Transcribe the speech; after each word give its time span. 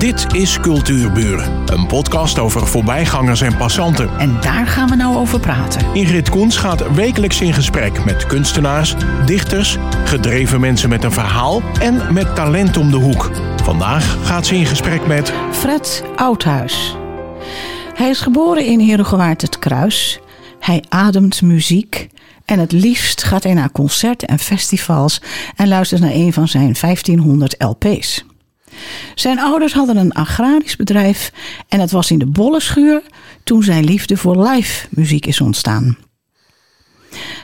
Dit 0.00 0.34
is 0.34 0.60
Cultuurburen, 0.60 1.62
een 1.66 1.86
podcast 1.86 2.38
over 2.38 2.66
voorbijgangers 2.66 3.40
en 3.40 3.56
passanten. 3.56 4.18
En 4.18 4.40
daar 4.40 4.66
gaan 4.66 4.88
we 4.88 4.96
nou 4.96 5.16
over 5.16 5.40
praten. 5.40 5.94
Ingrid 5.94 6.28
Koens 6.28 6.56
gaat 6.56 6.94
wekelijks 6.94 7.40
in 7.40 7.52
gesprek 7.52 8.04
met 8.04 8.26
kunstenaars, 8.26 8.94
dichters, 9.26 9.76
gedreven 10.04 10.60
mensen 10.60 10.88
met 10.88 11.04
een 11.04 11.12
verhaal 11.12 11.62
en 11.80 12.12
met 12.12 12.34
talent 12.34 12.76
om 12.76 12.90
de 12.90 12.96
hoek. 12.96 13.30
Vandaag 13.62 14.26
gaat 14.26 14.46
ze 14.46 14.54
in 14.54 14.66
gesprek 14.66 15.06
met 15.06 15.32
Fred 15.52 16.04
Oudhuis. 16.16 16.96
Hij 17.94 18.08
is 18.08 18.20
geboren 18.20 18.64
in 18.64 18.80
Herengewaard 18.80 19.42
het 19.42 19.58
Kruis. 19.58 20.20
Hij 20.60 20.84
ademt 20.88 21.42
muziek. 21.42 22.08
En 22.44 22.58
het 22.58 22.72
liefst 22.72 23.22
gaat 23.22 23.42
hij 23.42 23.54
naar 23.54 23.72
concerten 23.72 24.28
en 24.28 24.38
festivals 24.38 25.22
en 25.56 25.68
luistert 25.68 26.00
naar 26.00 26.12
een 26.12 26.32
van 26.32 26.48
zijn 26.48 26.76
1500 26.80 27.54
LP's. 27.58 28.24
Zijn 29.14 29.38
ouders 29.38 29.72
hadden 29.72 29.96
een 29.96 30.12
agrarisch 30.12 30.76
bedrijf 30.76 31.32
en 31.68 31.80
het 31.80 31.90
was 31.90 32.10
in 32.10 32.18
de 32.18 32.26
bollenschuur 32.26 33.02
toen 33.44 33.62
zijn 33.62 33.84
liefde 33.84 34.16
voor 34.16 34.48
live 34.48 34.86
muziek 34.90 35.26
is 35.26 35.40
ontstaan. 35.40 35.96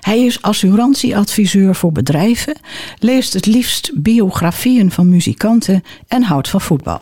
Hij 0.01 0.25
is 0.25 0.43
assurantieadviseur 0.43 1.75
voor 1.75 1.93
bedrijven, 1.93 2.57
leest 2.99 3.33
het 3.33 3.47
liefst 3.47 3.91
biografieën 3.95 4.91
van 4.91 5.09
muzikanten 5.09 5.83
en 6.09 6.23
houdt 6.23 6.49
van 6.49 6.61
voetbal. 6.61 7.01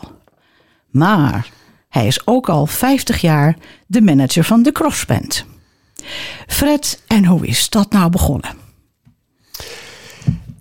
Maar 0.89 1.49
hij 1.89 2.07
is 2.07 2.27
ook 2.27 2.49
al 2.49 2.65
50 2.65 3.21
jaar 3.21 3.57
de 3.87 4.01
manager 4.01 4.43
van 4.43 4.63
de 4.63 4.71
Crossband. 4.71 5.45
Fred, 6.47 7.03
en 7.07 7.25
hoe 7.25 7.47
is 7.47 7.69
dat 7.69 7.91
nou 7.91 8.09
begonnen? 8.09 8.64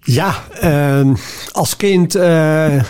Ja, 0.06 0.34
uh, 0.64 1.14
als 1.52 1.76
kind, 1.76 2.16
uh, 2.16 2.82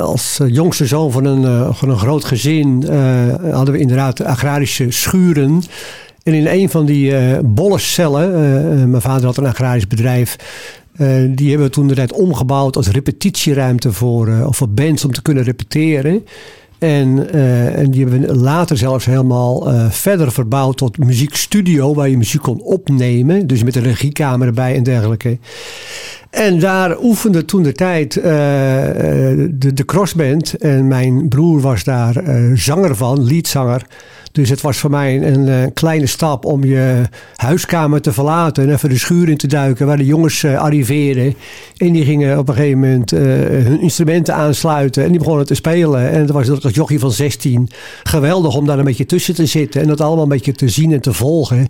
als 0.00 0.40
jongste 0.46 0.86
zoon 0.86 1.12
van 1.12 1.24
een, 1.24 1.42
uh, 1.42 1.74
van 1.74 1.88
een 1.88 1.98
groot 1.98 2.24
gezin, 2.24 2.84
uh, 2.90 3.52
hadden 3.54 3.74
we 3.74 3.80
inderdaad 3.80 4.24
agrarische 4.24 4.90
schuren. 4.90 5.62
En 6.22 6.34
in 6.34 6.46
een 6.46 6.70
van 6.70 6.86
die 6.86 7.14
bollencellen, 7.42 8.90
mijn 8.90 9.02
vader 9.02 9.26
had 9.26 9.36
een 9.36 9.46
agrarisch 9.46 9.86
bedrijf, 9.86 10.36
die 11.30 11.48
hebben 11.48 11.66
we 11.66 11.72
toen 11.72 11.86
de 11.86 11.94
tijd 11.94 12.12
omgebouwd 12.12 12.76
als 12.76 12.88
repetitieruimte 12.88 13.92
voor, 13.92 14.44
of 14.46 14.56
voor 14.56 14.68
bands 14.68 15.04
om 15.04 15.12
te 15.12 15.22
kunnen 15.22 15.44
repeteren. 15.44 16.24
En, 16.84 17.28
uh, 17.34 17.78
en 17.78 17.90
die 17.90 18.00
hebben 18.00 18.20
we 18.20 18.36
later 18.36 18.76
zelfs 18.76 19.04
helemaal 19.04 19.72
uh, 19.72 19.90
verder 19.90 20.32
verbouwd 20.32 20.76
tot 20.76 20.98
muziekstudio, 20.98 21.94
waar 21.94 22.08
je 22.08 22.16
muziek 22.16 22.42
kon 22.42 22.60
opnemen. 22.62 23.46
Dus 23.46 23.62
met 23.62 23.76
een 23.76 23.82
regiekamer 23.82 24.46
erbij 24.46 24.74
en 24.74 24.82
dergelijke. 24.82 25.38
En 26.30 26.58
daar 26.58 26.98
oefende 27.02 27.44
toen 27.44 27.62
de 27.62 27.72
tijd 27.72 28.16
uh, 28.16 28.22
de, 28.24 29.72
de 29.74 29.84
crossband. 29.84 30.54
En 30.54 30.88
mijn 30.88 31.28
broer 31.28 31.60
was 31.60 31.84
daar 31.84 32.22
zanger 32.54 32.96
van, 32.96 33.24
leadzanger. 33.24 33.86
Dus 34.34 34.48
het 34.48 34.60
was 34.60 34.78
voor 34.78 34.90
mij 34.90 35.16
een, 35.22 35.46
een, 35.46 35.72
kleine 35.72 36.06
stap 36.06 36.44
om 36.44 36.64
je 36.64 37.02
huiskamer 37.36 38.00
te 38.00 38.12
verlaten 38.12 38.62
en 38.62 38.72
even 38.72 38.88
de 38.88 38.98
schuur 38.98 39.28
in 39.28 39.36
te 39.36 39.46
duiken 39.46 39.86
waar 39.86 39.96
de 39.96 40.04
jongens 40.04 40.42
uh, 40.42 40.60
arriveerden. 40.60 41.34
En 41.76 41.92
die 41.92 42.04
gingen 42.04 42.38
op 42.38 42.48
een 42.48 42.54
gegeven 42.54 42.78
moment 42.78 43.12
uh, 43.12 43.20
hun 43.20 43.80
instrumenten 43.80 44.34
aansluiten 44.34 45.04
en 45.04 45.10
die 45.10 45.18
begonnen 45.18 45.46
te 45.46 45.54
spelen. 45.54 46.10
En 46.10 46.26
dat 46.26 46.36
was 46.36 46.64
als 46.64 46.74
jochie 46.74 46.98
van 46.98 47.12
16 47.12 47.68
geweldig 48.02 48.56
om 48.56 48.66
daar 48.66 48.78
een 48.78 48.84
beetje 48.84 49.06
tussen 49.06 49.34
te 49.34 49.46
zitten 49.46 49.80
en 49.80 49.88
dat 49.88 50.00
allemaal 50.00 50.22
een 50.22 50.28
beetje 50.28 50.52
te 50.52 50.68
zien 50.68 50.92
en 50.92 51.00
te 51.00 51.12
volgen. 51.12 51.66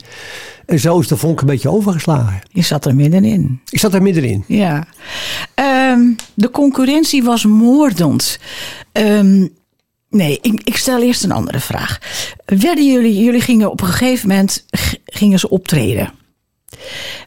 En 0.67 0.79
zo 0.79 0.99
is 0.99 1.09
de 1.09 1.17
vonk 1.17 1.41
een 1.41 1.47
beetje 1.47 1.71
overgeslagen. 1.71 2.41
Je 2.49 2.63
zat 2.63 2.85
er 2.85 2.95
middenin. 2.95 3.61
Ik 3.71 3.79
zat 3.79 3.95
er 3.95 4.03
middenin. 4.03 4.45
Ja. 4.47 4.87
Um, 5.93 6.17
de 6.35 6.51
concurrentie 6.51 7.23
was 7.23 7.45
moordend. 7.45 8.39
Um, 8.93 9.53
Nee, 10.15 10.39
ik, 10.43 10.61
ik, 10.65 10.77
stel 10.77 11.03
eerst 11.03 11.25
een 11.25 11.33
andere 11.33 11.61
vraag. 11.61 11.99
Werden 12.45 12.87
jullie, 12.93 13.25
jullie 13.25 13.41
gingen 13.41 13.71
op 13.71 13.81
een 13.81 13.87
gegeven 13.87 14.29
moment 14.29 14.65
gingen 15.05 15.39
ze 15.39 15.49
optreden. 15.49 16.13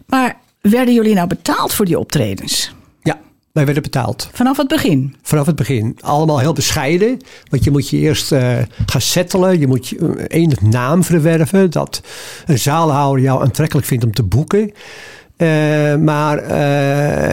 Maar 0.05 0.39
werden 0.61 0.93
jullie 0.93 1.13
nou 1.13 1.27
betaald 1.27 1.73
voor 1.73 1.85
die 1.85 1.99
optredens? 1.99 2.71
Ja, 3.03 3.19
wij 3.51 3.65
werden 3.65 3.83
betaald. 3.83 4.29
Vanaf 4.33 4.57
het 4.57 4.67
begin? 4.67 5.15
Vanaf 5.21 5.45
het 5.45 5.55
begin. 5.55 5.97
Allemaal 5.99 6.39
heel 6.39 6.53
bescheiden. 6.53 7.21
Want 7.49 7.63
je 7.63 7.71
moet 7.71 7.89
je 7.89 7.97
eerst 7.97 8.31
uh, 8.31 8.57
gaan 8.85 9.01
settelen. 9.01 9.59
Je 9.59 9.67
moet 9.67 9.87
je 9.87 10.27
enig 10.27 10.61
naam 10.61 11.03
verwerven. 11.03 11.71
Dat 11.71 12.01
een 12.45 12.59
zaalhouder 12.59 13.23
jou 13.23 13.41
aantrekkelijk 13.41 13.87
vindt 13.87 14.03
om 14.03 14.13
te 14.13 14.23
boeken. 14.23 14.71
Uh, 15.37 15.95
maar 15.95 16.51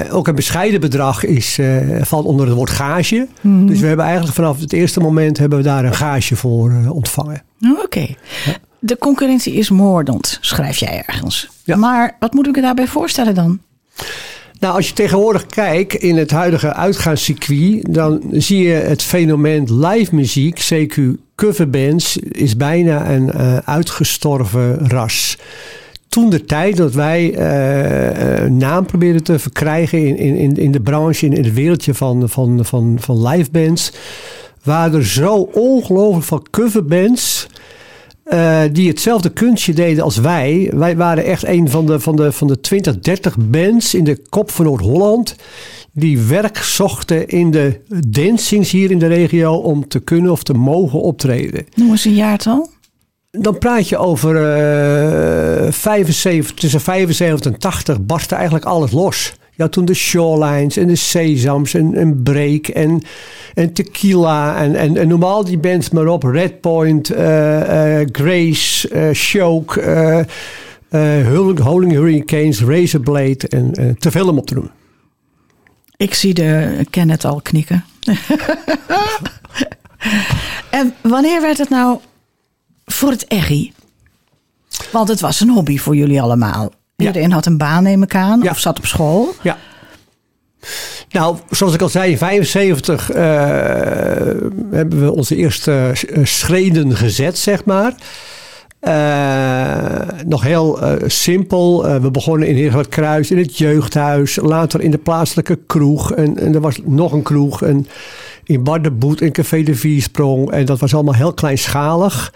uh, 0.07 0.15
ook 0.15 0.29
een 0.29 0.35
bescheiden 0.35 0.81
bedrag 0.81 1.25
is, 1.25 1.59
uh, 1.59 2.03
valt 2.03 2.25
onder 2.25 2.47
het 2.47 2.55
woord 2.55 2.71
gage. 2.71 3.27
Mm. 3.41 3.67
Dus 3.67 3.81
we 3.81 3.87
hebben 3.87 4.05
eigenlijk 4.05 4.35
vanaf 4.35 4.61
het 4.61 4.73
eerste 4.73 5.01
moment 5.01 5.39
hebben 5.39 5.59
we 5.59 5.65
daar 5.65 5.85
een 5.85 5.95
gage 5.95 6.37
voor 6.37 6.73
ontvangen. 6.89 7.43
Oh, 7.63 7.71
Oké. 7.71 7.83
Okay. 7.83 8.17
Ja. 8.45 8.53
De 8.79 8.99
concurrentie 8.99 9.53
is 9.53 9.71
moordend, 9.71 10.39
schrijf 10.41 10.77
jij 10.77 11.03
ergens. 11.07 11.51
Ja. 11.65 11.77
Maar 11.77 12.17
wat 12.19 12.33
moet 12.33 12.47
ik 12.47 12.55
me 12.57 12.63
daarbij 12.63 12.87
voorstellen 12.87 13.35
dan? 13.35 13.61
Nou, 14.61 14.75
als 14.75 14.89
je 14.89 14.95
tegenwoordig 14.95 15.47
kijkt 15.47 15.95
in 15.95 16.17
het 16.17 16.31
huidige 16.31 16.75
uitgaanscircuit, 16.75 17.95
dan 17.95 18.23
zie 18.31 18.63
je 18.63 18.75
het 18.75 19.03
fenomeen 19.03 19.87
live 19.87 20.15
muziek, 20.15 20.61
CQ 20.73 21.01
coverbands, 21.35 22.17
is 22.17 22.57
bijna 22.57 23.11
een 23.11 23.33
uitgestorven 23.65 24.89
ras 24.89 25.37
toen 26.15 26.31
de 26.31 26.45
tijd 26.45 26.77
dat 26.77 26.95
wij 26.95 27.31
uh, 27.31 28.51
naam 28.51 28.87
probeerden 28.87 29.23
te 29.23 29.39
verkrijgen 29.39 30.17
in, 30.17 30.37
in, 30.37 30.57
in 30.57 30.73
de 30.73 30.81
branche, 30.81 31.27
in, 31.27 31.33
het 31.33 31.53
wereldje 31.53 31.95
van, 31.95 32.29
van, 32.29 32.65
van, 32.65 32.97
van 33.01 33.27
live 33.27 33.51
bands, 33.51 33.93
waren 34.63 34.99
er 34.99 35.07
zo 35.07 35.35
ongelooflijk 35.53 36.25
veel 36.25 36.43
coverbands. 36.51 37.47
Uh, 38.27 38.61
die 38.73 38.89
hetzelfde 38.89 39.31
kunstje 39.31 39.73
deden 39.73 40.05
als 40.05 40.17
wij. 40.17 40.71
Wij 40.75 40.97
waren 40.97 41.25
echt 41.25 41.47
een 41.47 41.71
van 41.71 41.87
de, 41.87 42.01
van 42.01 42.17
de, 42.17 42.33
van 42.33 42.47
de 42.47 42.61
20, 42.61 42.99
30 42.99 43.37
bands 43.39 43.95
in 43.95 44.05
de 44.05 44.23
kop 44.29 44.51
van 44.51 44.65
Noord-Holland. 44.65 45.37
Die 45.93 46.19
werk 46.21 46.57
zochten 46.57 47.29
in 47.29 47.51
de 47.51 47.81
dancings 48.09 48.71
hier 48.71 48.91
in 48.91 48.99
de 48.99 49.07
regio 49.07 49.55
om 49.55 49.89
te 49.89 50.01
kunnen 50.01 50.33
of 50.33 50.43
te 50.43 50.55
mogen 50.55 51.01
optreden. 51.01 51.67
Noem 51.75 51.91
eens 51.91 52.05
een 52.05 52.15
jaartal. 52.15 52.74
Dan 53.39 53.59
praat 53.59 53.89
je 53.89 53.97
over 53.97 54.35
uh, 55.65 55.73
75, 55.73 56.55
tussen 56.55 56.81
75 56.81 57.53
en 57.53 57.59
80 57.59 58.01
barstte 58.01 58.35
eigenlijk 58.35 58.65
alles 58.65 58.93
los. 58.93 59.35
Ja, 59.57 59.69
toen 59.69 59.85
de 59.85 59.95
Shorelines 59.95 60.77
en 60.77 60.87
de 60.87 60.97
Sesams 60.97 61.75
en, 61.75 61.95
en 61.95 62.23
Break 62.23 62.67
en, 62.67 63.03
en 63.55 63.73
Tequila 63.73 64.57
en, 64.57 64.75
en, 64.75 64.97
en 64.97 65.09
noem 65.09 65.23
al 65.23 65.45
die 65.45 65.59
bands 65.59 65.91
maar 65.91 66.07
op. 66.07 66.23
Redpoint, 66.23 67.11
uh, 67.11 67.19
Grace, 68.13 68.91
uh, 68.93 69.09
Choke, 69.13 70.27
Holding 71.63 71.93
Hurricanes, 71.93 72.63
Razorblade 72.63 73.49
en 73.49 73.97
te 73.99 74.11
veel 74.11 74.29
om 74.29 74.39
op 74.39 74.47
te 74.47 74.55
doen. 74.55 74.71
Ik 75.97 76.15
zie 76.15 76.35
de 76.35 76.85
Kenneth 76.91 77.25
al 77.25 77.41
knikken. 77.43 77.85
en 80.71 80.95
wanneer 81.03 81.41
werd 81.41 81.59
het 81.59 81.69
nou 81.69 81.99
voor 82.85 83.11
het 83.11 83.29
EGI? 83.29 83.73
Want 84.93 85.09
het 85.09 85.21
was 85.21 85.41
een 85.41 85.51
hobby 85.51 85.79
voor 85.79 85.97
jullie 85.97 86.23
allemaal. 86.23 86.73
Iedereen 86.97 87.33
had 87.33 87.47
een 87.47 87.59
baan, 87.59 87.83
neem 87.83 88.03
ik 88.03 88.15
aan, 88.15 88.49
of 88.49 88.59
zat 88.59 88.79
op 88.79 88.87
school. 88.87 89.35
Ja. 89.43 89.59
Nou, 91.11 91.37
zoals 91.51 91.75
ik 91.75 91.83
al 91.83 91.89
zei, 91.89 92.11
in 92.11 92.19
75 92.19 93.11
uh, 93.11 93.17
hebben 94.71 95.01
we 95.01 95.13
onze 95.13 95.37
eerste 95.37 95.91
schreden 96.23 96.97
gezet, 96.97 97.39
zeg 97.39 97.65
maar. 97.65 97.95
Uh, 98.89 100.25
nog 100.27 100.43
heel 100.43 100.83
uh, 100.83 100.93
simpel. 101.07 101.89
Uh, 101.89 101.97
we 101.97 102.11
begonnen 102.11 102.49
in 102.49 102.55
Heerlijk 102.55 102.91
Kruis, 102.91 103.31
in 103.31 103.39
het 103.39 103.59
jeugdhuis. 103.59 104.39
Later 104.43 104.81
in 104.81 104.91
de 104.91 104.99
plaatselijke 104.99 105.59
kroeg. 105.67 106.13
En, 106.13 106.39
en 106.39 106.55
er 106.55 106.61
was 106.61 106.81
nog 106.85 107.13
een 107.13 107.23
kroeg. 107.23 107.63
En 107.63 107.87
in 108.45 108.63
Bardenboet, 108.63 109.21
in 109.21 109.33
Café 109.33 109.63
de 109.63 109.75
Viersprong. 109.75 110.51
En 110.51 110.65
dat 110.65 110.79
was 110.79 110.95
allemaal 110.95 111.15
heel 111.15 111.35
kleinschalig. 111.35 112.33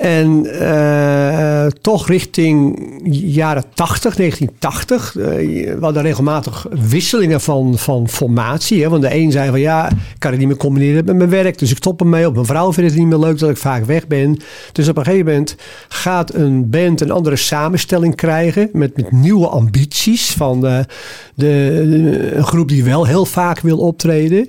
En 0.00 0.46
uh, 0.46 1.66
toch 1.66 2.08
richting 2.08 2.78
jaren 3.10 3.64
80, 3.74 4.16
1980. 4.16 5.14
Uh, 5.14 5.24
we 5.24 5.78
hadden 5.80 6.02
regelmatig 6.02 6.66
wisselingen 6.88 7.40
van, 7.40 7.78
van 7.78 8.08
formatie. 8.08 8.82
Hè? 8.82 8.88
Want 8.88 9.02
de 9.02 9.14
een 9.14 9.32
zei 9.32 9.50
van 9.50 9.60
ja, 9.60 9.90
ik 9.90 9.96
kan 10.18 10.30
het 10.30 10.40
niet 10.40 10.48
meer 10.48 10.56
combineren 10.56 11.04
met 11.04 11.16
mijn 11.16 11.30
werk. 11.30 11.58
Dus 11.58 11.70
ik 11.70 11.76
stop 11.76 12.00
ermee. 12.00 12.26
Op 12.26 12.34
mijn 12.34 12.46
vrouw 12.46 12.72
vindt 12.72 12.90
het 12.90 12.98
niet 12.98 13.08
meer 13.08 13.18
leuk 13.18 13.38
dat 13.38 13.50
ik 13.50 13.56
vaak 13.56 13.84
weg 13.84 14.06
ben. 14.06 14.38
Dus 14.72 14.88
op 14.88 14.96
een 14.96 15.04
gegeven 15.04 15.26
moment 15.26 15.56
gaat 15.88 16.34
een 16.34 16.70
band 16.70 17.00
een 17.00 17.10
andere 17.10 17.36
samenstelling 17.36 18.14
krijgen. 18.14 18.68
Met, 18.72 18.96
met 18.96 19.12
nieuwe 19.12 19.48
ambities 19.48 20.30
van 20.30 20.60
de, 20.60 20.84
de, 21.34 22.32
een 22.34 22.44
groep 22.44 22.68
die 22.68 22.84
wel 22.84 23.06
heel 23.06 23.24
vaak 23.24 23.60
wil 23.60 23.78
optreden. 23.78 24.48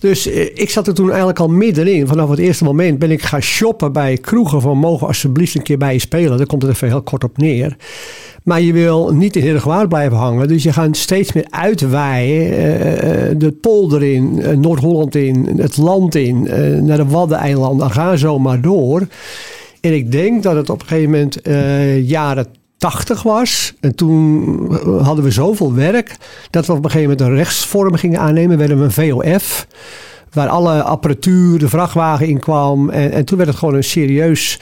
Dus 0.00 0.26
eh, 0.26 0.44
ik 0.54 0.70
zat 0.70 0.86
er 0.86 0.94
toen 0.94 1.08
eigenlijk 1.08 1.38
al 1.38 1.48
middenin. 1.48 2.06
Vanaf 2.06 2.30
het 2.30 2.38
eerste 2.38 2.64
moment 2.64 2.98
ben 2.98 3.10
ik 3.10 3.22
gaan 3.22 3.42
shoppen 3.42 3.92
bij 3.92 4.16
kroegen 4.16 4.60
van 4.60 4.78
mogen 4.78 5.06
alsjeblieft 5.06 5.54
een 5.54 5.62
keer 5.62 5.78
bij 5.78 5.92
je 5.92 5.98
spelen. 5.98 6.36
Daar 6.36 6.46
komt 6.46 6.62
het 6.62 6.70
even 6.70 6.88
heel 6.88 7.02
kort 7.02 7.24
op 7.24 7.36
neer. 7.36 7.76
Maar 8.42 8.60
je 8.60 8.72
wil 8.72 9.14
niet 9.14 9.36
in 9.36 9.42
Herengewaard 9.42 9.88
blijven 9.88 10.16
hangen. 10.16 10.48
Dus 10.48 10.62
je 10.62 10.72
gaat 10.72 10.96
steeds 10.96 11.32
meer 11.32 11.46
uitwaaien. 11.50 12.48
Uh, 12.48 13.38
de 13.38 13.56
polder 13.60 14.02
in, 14.02 14.42
Noord-Holland 14.60 15.14
in, 15.14 15.48
het 15.56 15.76
land 15.76 16.14
in, 16.14 16.42
naar 16.84 16.96
de 16.96 17.06
Waddeneilanden. 17.06 17.90
Ga 17.90 18.16
zo 18.16 18.38
maar 18.38 18.60
door. 18.60 19.06
En 19.80 19.94
ik 19.94 20.12
denk 20.12 20.42
dat 20.42 20.54
het 20.54 20.70
op 20.70 20.80
een 20.80 20.86
gegeven 20.86 21.10
moment 21.10 21.38
jaren 22.08 22.46
80 22.80 23.22
was. 23.22 23.74
En 23.80 23.94
toen 23.94 24.74
hadden 25.02 25.24
we 25.24 25.30
zoveel 25.30 25.74
werk 25.74 26.16
dat 26.50 26.66
we 26.66 26.72
op 26.72 26.84
een 26.84 26.90
gegeven 26.90 27.10
moment 27.10 27.28
een 27.28 27.36
rechtsvorm 27.36 27.94
gingen 27.94 28.20
aannemen. 28.20 28.58
We 28.58 28.66
werden 28.66 28.78
een 28.78 28.90
VOF. 28.90 29.66
Waar 30.32 30.48
alle 30.48 30.82
apparatuur, 30.82 31.58
de 31.58 31.68
vrachtwagen 31.68 32.26
in 32.26 32.38
kwam. 32.38 32.90
En, 32.90 33.12
en 33.12 33.24
toen 33.24 33.36
werd 33.36 33.48
het 33.48 33.58
gewoon 33.58 33.74
een 33.74 33.84
serieus 33.84 34.60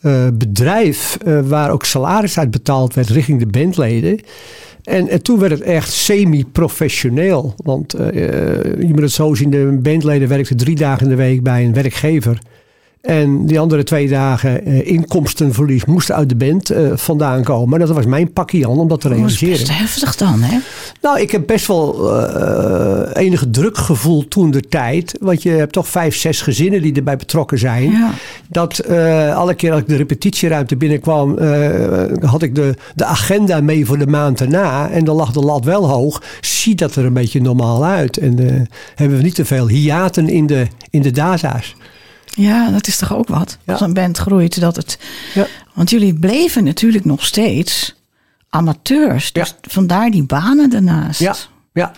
uh, 0.00 0.26
bedrijf. 0.34 1.18
Uh, 1.26 1.40
waar 1.40 1.70
ook 1.70 1.84
salaris 1.84 2.38
uit 2.38 2.50
betaald 2.50 2.94
werd 2.94 3.08
richting 3.08 3.38
de 3.38 3.46
bandleden. 3.46 4.20
En, 4.82 5.08
en, 5.08 5.22
toen 5.22 5.38
werd 5.38 5.52
het 5.52 5.62
echt 5.62 5.92
semi-professioneel. 5.92 7.54
Want 7.56 8.00
uh, 8.00 8.12
je 8.80 8.88
moet 8.88 9.00
het 9.00 9.12
zo 9.12 9.34
zien: 9.34 9.50
de 9.50 9.78
bandleden 9.82 10.28
werkten 10.28 10.56
drie 10.56 10.76
dagen 10.76 11.02
in 11.02 11.08
de 11.08 11.22
week 11.22 11.42
bij 11.42 11.64
een 11.64 11.74
werkgever. 11.74 12.38
En 13.02 13.46
die 13.46 13.60
andere 13.60 13.82
twee 13.82 14.08
dagen 14.08 14.68
uh, 14.68 14.86
inkomstenverlies 14.86 15.84
moesten 15.84 16.14
uit 16.14 16.28
de 16.28 16.34
band 16.34 16.72
uh, 16.72 16.92
vandaan 16.94 17.42
komen. 17.42 17.80
En 17.80 17.86
dat 17.86 17.96
was 17.96 18.06
mijn 18.06 18.32
pakje 18.32 18.68
aan 18.68 18.78
om 18.78 18.88
dat 18.88 19.00
te 19.00 19.08
realiseren. 19.08 19.58
Dat 19.58 19.62
is 19.62 19.68
best 19.68 19.80
heftig 19.80 20.16
dan, 20.16 20.42
hè? 20.42 20.58
Nou, 21.00 21.20
ik 21.20 21.30
heb 21.30 21.46
best 21.46 21.66
wel 21.66 22.16
uh, 22.16 23.02
enige 23.12 23.50
druk 23.50 23.78
gevoeld 23.78 24.30
toen 24.30 24.50
de 24.50 24.60
tijd. 24.60 25.16
Want 25.20 25.42
je 25.42 25.50
hebt 25.50 25.72
toch 25.72 25.88
vijf, 25.88 26.16
zes 26.16 26.40
gezinnen 26.40 26.82
die 26.82 26.94
erbij 26.94 27.16
betrokken 27.16 27.58
zijn. 27.58 27.90
Ja. 27.90 28.10
Dat 28.48 28.88
alle 29.34 29.54
keer 29.54 29.72
als 29.72 29.80
ik 29.80 29.88
de 29.88 29.96
repetitieruimte 29.96 30.76
binnenkwam, 30.76 31.38
had 32.20 32.42
ik 32.42 32.54
de, 32.54 32.74
de 32.94 33.04
agenda 33.04 33.60
mee 33.60 33.86
voor 33.86 33.98
de 33.98 34.06
maand 34.06 34.40
erna. 34.40 34.90
En 34.90 35.04
dan 35.04 35.16
lag 35.16 35.32
de 35.32 35.40
lat 35.40 35.64
wel 35.64 35.88
hoog. 35.88 36.22
Ziet 36.40 36.78
dat 36.78 36.96
er 36.96 37.04
een 37.04 37.12
beetje 37.12 37.40
normaal 37.40 37.84
uit. 37.84 38.16
En 38.16 38.68
hebben 38.94 39.16
we 39.16 39.22
niet 39.22 39.34
te 39.34 39.44
veel 39.44 39.68
hiaten 39.68 40.28
in 40.28 40.46
de, 40.46 40.66
in 40.90 41.02
de 41.02 41.10
data's. 41.10 41.74
Ja, 42.34 42.70
dat 42.70 42.86
is 42.86 42.96
toch 42.96 43.14
ook 43.14 43.28
wat. 43.28 43.58
Als 43.66 43.80
een 43.80 43.94
band 43.94 44.18
groeit, 44.18 44.60
dat 44.60 44.76
het. 44.76 44.98
Ja. 45.34 45.46
Want 45.74 45.90
jullie 45.90 46.14
bleven 46.14 46.64
natuurlijk 46.64 47.04
nog 47.04 47.24
steeds 47.24 47.94
amateurs. 48.48 49.32
Dus 49.32 49.54
vandaar 49.60 50.10
die 50.10 50.24
banen 50.24 50.70
daarnaast. 50.70 51.20
Ja, 51.20 51.34
ja. 51.72 51.92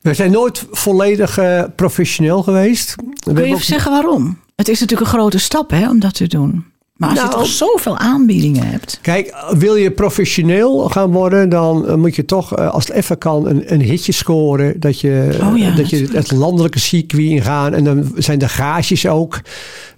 We 0.00 0.14
zijn 0.14 0.30
nooit 0.30 0.66
volledig 0.70 1.38
uh, 1.38 1.62
professioneel 1.76 2.42
geweest. 2.42 2.94
Kun 3.22 3.36
je 3.36 3.42
even 3.42 3.64
zeggen 3.64 3.90
waarom? 3.92 4.40
Het 4.56 4.68
is 4.68 4.80
natuurlijk 4.80 5.10
een 5.10 5.18
grote 5.18 5.38
stap 5.38 5.70
hè, 5.70 5.88
om 5.88 6.00
dat 6.00 6.14
te 6.14 6.26
doen. 6.26 6.64
Maar 6.96 7.08
als 7.08 7.18
je 7.18 7.24
nou, 7.24 7.38
toch 7.38 7.46
zoveel 7.46 7.98
aanbiedingen 7.98 8.66
hebt. 8.66 8.98
Kijk, 9.02 9.34
wil 9.50 9.76
je 9.76 9.90
professioneel 9.90 10.88
gaan 10.88 11.12
worden, 11.12 11.48
dan 11.48 11.86
eh, 11.86 11.94
moet 11.94 12.16
je 12.16 12.24
toch, 12.24 12.56
eh, 12.56 12.70
als 12.70 12.86
het 12.86 12.96
even 12.96 13.18
kan, 13.18 13.48
een, 13.48 13.72
een 13.72 13.80
hitje 13.80 14.12
scoren. 14.12 14.80
Dat 14.80 15.00
je, 15.00 15.38
oh 15.40 15.76
dat 15.76 15.90
je 15.90 16.08
het 16.12 16.32
landelijke 16.32 16.78
circuit 16.78 17.22
ingaan. 17.22 17.74
En 17.74 17.84
dan 17.84 18.12
zijn 18.16 18.38
de 18.38 18.48
gages 18.48 19.06
ook 19.06 19.40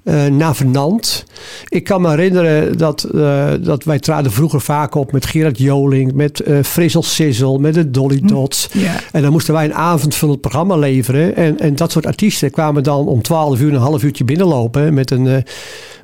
uh, 0.05 0.27
navenant. 0.27 1.25
Ik 1.69 1.85
kan 1.85 2.00
me 2.00 2.09
herinneren 2.09 2.79
dat, 2.79 3.09
uh, 3.15 3.50
dat 3.61 3.85
wij 3.85 3.99
traden 3.99 4.33
vroeger 4.33 4.61
vaak 4.61 4.95
op 4.95 5.12
met 5.12 5.27
Gerard 5.27 5.59
Joling, 5.59 6.12
met 6.12 6.43
uh, 6.47 6.62
Frizzle 6.62 7.03
Sizzle, 7.03 7.59
met 7.59 7.75
de 7.75 7.91
Dolly 7.91 8.19
hm, 8.19 8.27
Dots. 8.27 8.69
En 9.12 9.23
dan 9.23 9.33
moesten 9.33 9.55
wij 9.55 9.65
een 9.65 9.75
avondvullend 9.75 10.41
programma 10.41 10.77
leveren. 10.77 11.37
En, 11.37 11.59
en 11.59 11.77
dat 11.77 11.93
soort 11.93 12.06
artiesten 12.06 12.50
kwamen 12.50 12.83
dan 12.83 13.06
om 13.06 13.23
12 13.23 13.61
uur 13.61 13.75
een 13.75 13.81
half 13.81 14.03
uurtje 14.03 14.25
binnenlopen 14.25 14.95
met 14.95 15.11
een 15.11 15.45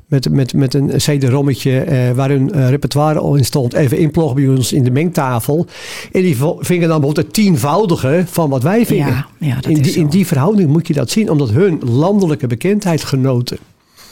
met, 0.07 0.29
met, 0.29 0.53
met 0.53 0.73
een 0.73 0.91
CD-rommetje 0.95 1.79
eh, 1.79 2.11
waar 2.11 2.29
hun 2.29 2.51
uh, 2.55 2.69
repertoire 2.69 3.19
al 3.19 3.35
in 3.35 3.45
stond. 3.45 3.73
Even 3.73 3.97
inploggen 3.97 4.35
bij 4.35 4.47
ons 4.47 4.73
in 4.73 4.83
de 4.83 4.91
mengtafel. 4.91 5.67
En 6.11 6.21
die 6.21 6.35
vingen 6.59 6.87
dan 6.87 6.99
bijvoorbeeld 6.99 7.17
het 7.17 7.33
tienvoudige 7.33 8.23
van 8.27 8.49
wat 8.49 8.63
wij 8.63 8.85
vingen. 8.85 9.07
Ja, 9.07 9.27
ja, 9.39 9.57
in, 9.67 9.81
die, 9.81 9.93
in 9.93 10.07
die 10.07 10.27
verhouding 10.27 10.69
moet 10.69 10.87
je 10.87 10.93
dat 10.93 11.09
zien, 11.09 11.29
omdat 11.29 11.49
hun 11.49 11.79
landelijke 11.83 12.47
bekendheid 12.47 13.03
genoten. 13.03 13.57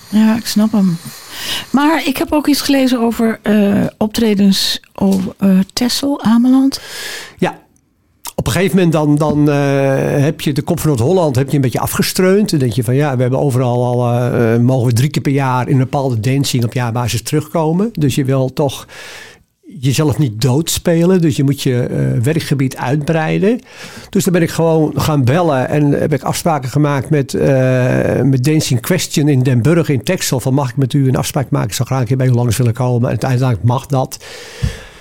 Ja, 0.10 0.38
ik 0.38 0.46
snap 0.46 0.72
hem. 0.72 0.98
Maar 1.70 2.08
ik 2.08 2.18
heb 2.18 2.32
ook 2.32 2.48
iets 2.48 2.62
gelezen 2.62 3.00
over 3.00 3.40
uh, 3.44 3.86
optredens 3.98 4.80
op 4.96 5.36
uh, 5.40 5.60
Tessel, 5.74 6.22
Ameland. 6.22 6.82
Ja, 7.38 7.63
op 8.36 8.48
een 8.48 8.54
gegeven 8.54 8.76
moment 8.76 8.94
dan, 8.94 9.16
dan 9.16 9.50
uh, 9.50 10.24
heb 10.24 10.42
je 10.42 10.54
de 10.54 10.62
kop 10.62 10.80
van 10.80 10.90
Noord-Holland 10.90 11.54
een 11.54 11.62
beetje 11.62 11.80
afgestreund. 11.80 12.50
Dan 12.50 12.60
denk 12.60 12.72
je 12.72 12.84
van 12.84 12.96
ja, 12.96 13.16
we 13.16 13.22
hebben 13.22 13.40
overal 13.40 13.86
al, 13.86 14.14
uh, 14.14 14.58
mogen 14.58 14.88
we 14.88 14.94
drie 14.94 15.10
keer 15.10 15.22
per 15.22 15.32
jaar 15.32 15.68
in 15.68 15.74
een 15.74 15.80
bepaalde 15.80 16.20
dancing 16.20 16.64
op 16.64 16.74
jaarbasis 16.74 17.22
terugkomen. 17.22 17.90
Dus 17.94 18.16
je 18.16 18.26
wil 18.26 18.54
toch 18.54 18.88
jezelf 19.80 20.18
niet 20.18 20.42
doodspelen. 20.42 21.22
Dus 21.22 21.36
je 21.36 21.44
moet 21.44 21.62
je 21.62 21.88
werkgebied 22.24 22.78
uitbreiden. 22.78 23.60
Dus 24.10 24.24
dan 24.24 24.34
ben 24.34 24.42
ik 24.42 24.50
gewoon 24.50 24.92
gaan 24.96 25.24
bellen 25.24 25.70
en 25.70 25.92
heb 25.92 26.14
ik 26.14 26.24
afspraken 26.24 26.70
gemaakt 26.70 27.10
met, 27.10 27.34
uh, 27.34 28.22
met 28.22 28.44
Dancing 28.44 28.82
Question 28.82 29.28
in 29.28 29.40
Den 29.40 29.62
Burg 29.62 29.90
in 29.90 30.04
Texel. 30.04 30.40
Van 30.40 30.54
mag 30.54 30.70
ik 30.70 30.78
met 30.78 30.94
u 30.94 31.08
een 31.08 31.16
afspraak 31.16 31.50
maken? 31.50 31.70
Ik 31.70 31.76
zou 31.76 31.88
graag 31.88 32.02
een 32.02 32.08
keer 32.08 32.18
bij 32.18 32.30
langs 32.30 32.58
willen 32.58 32.74
komen. 32.74 33.02
En 33.02 33.10
uiteindelijk 33.10 33.64
mag 33.64 33.86
dat. 33.86 34.18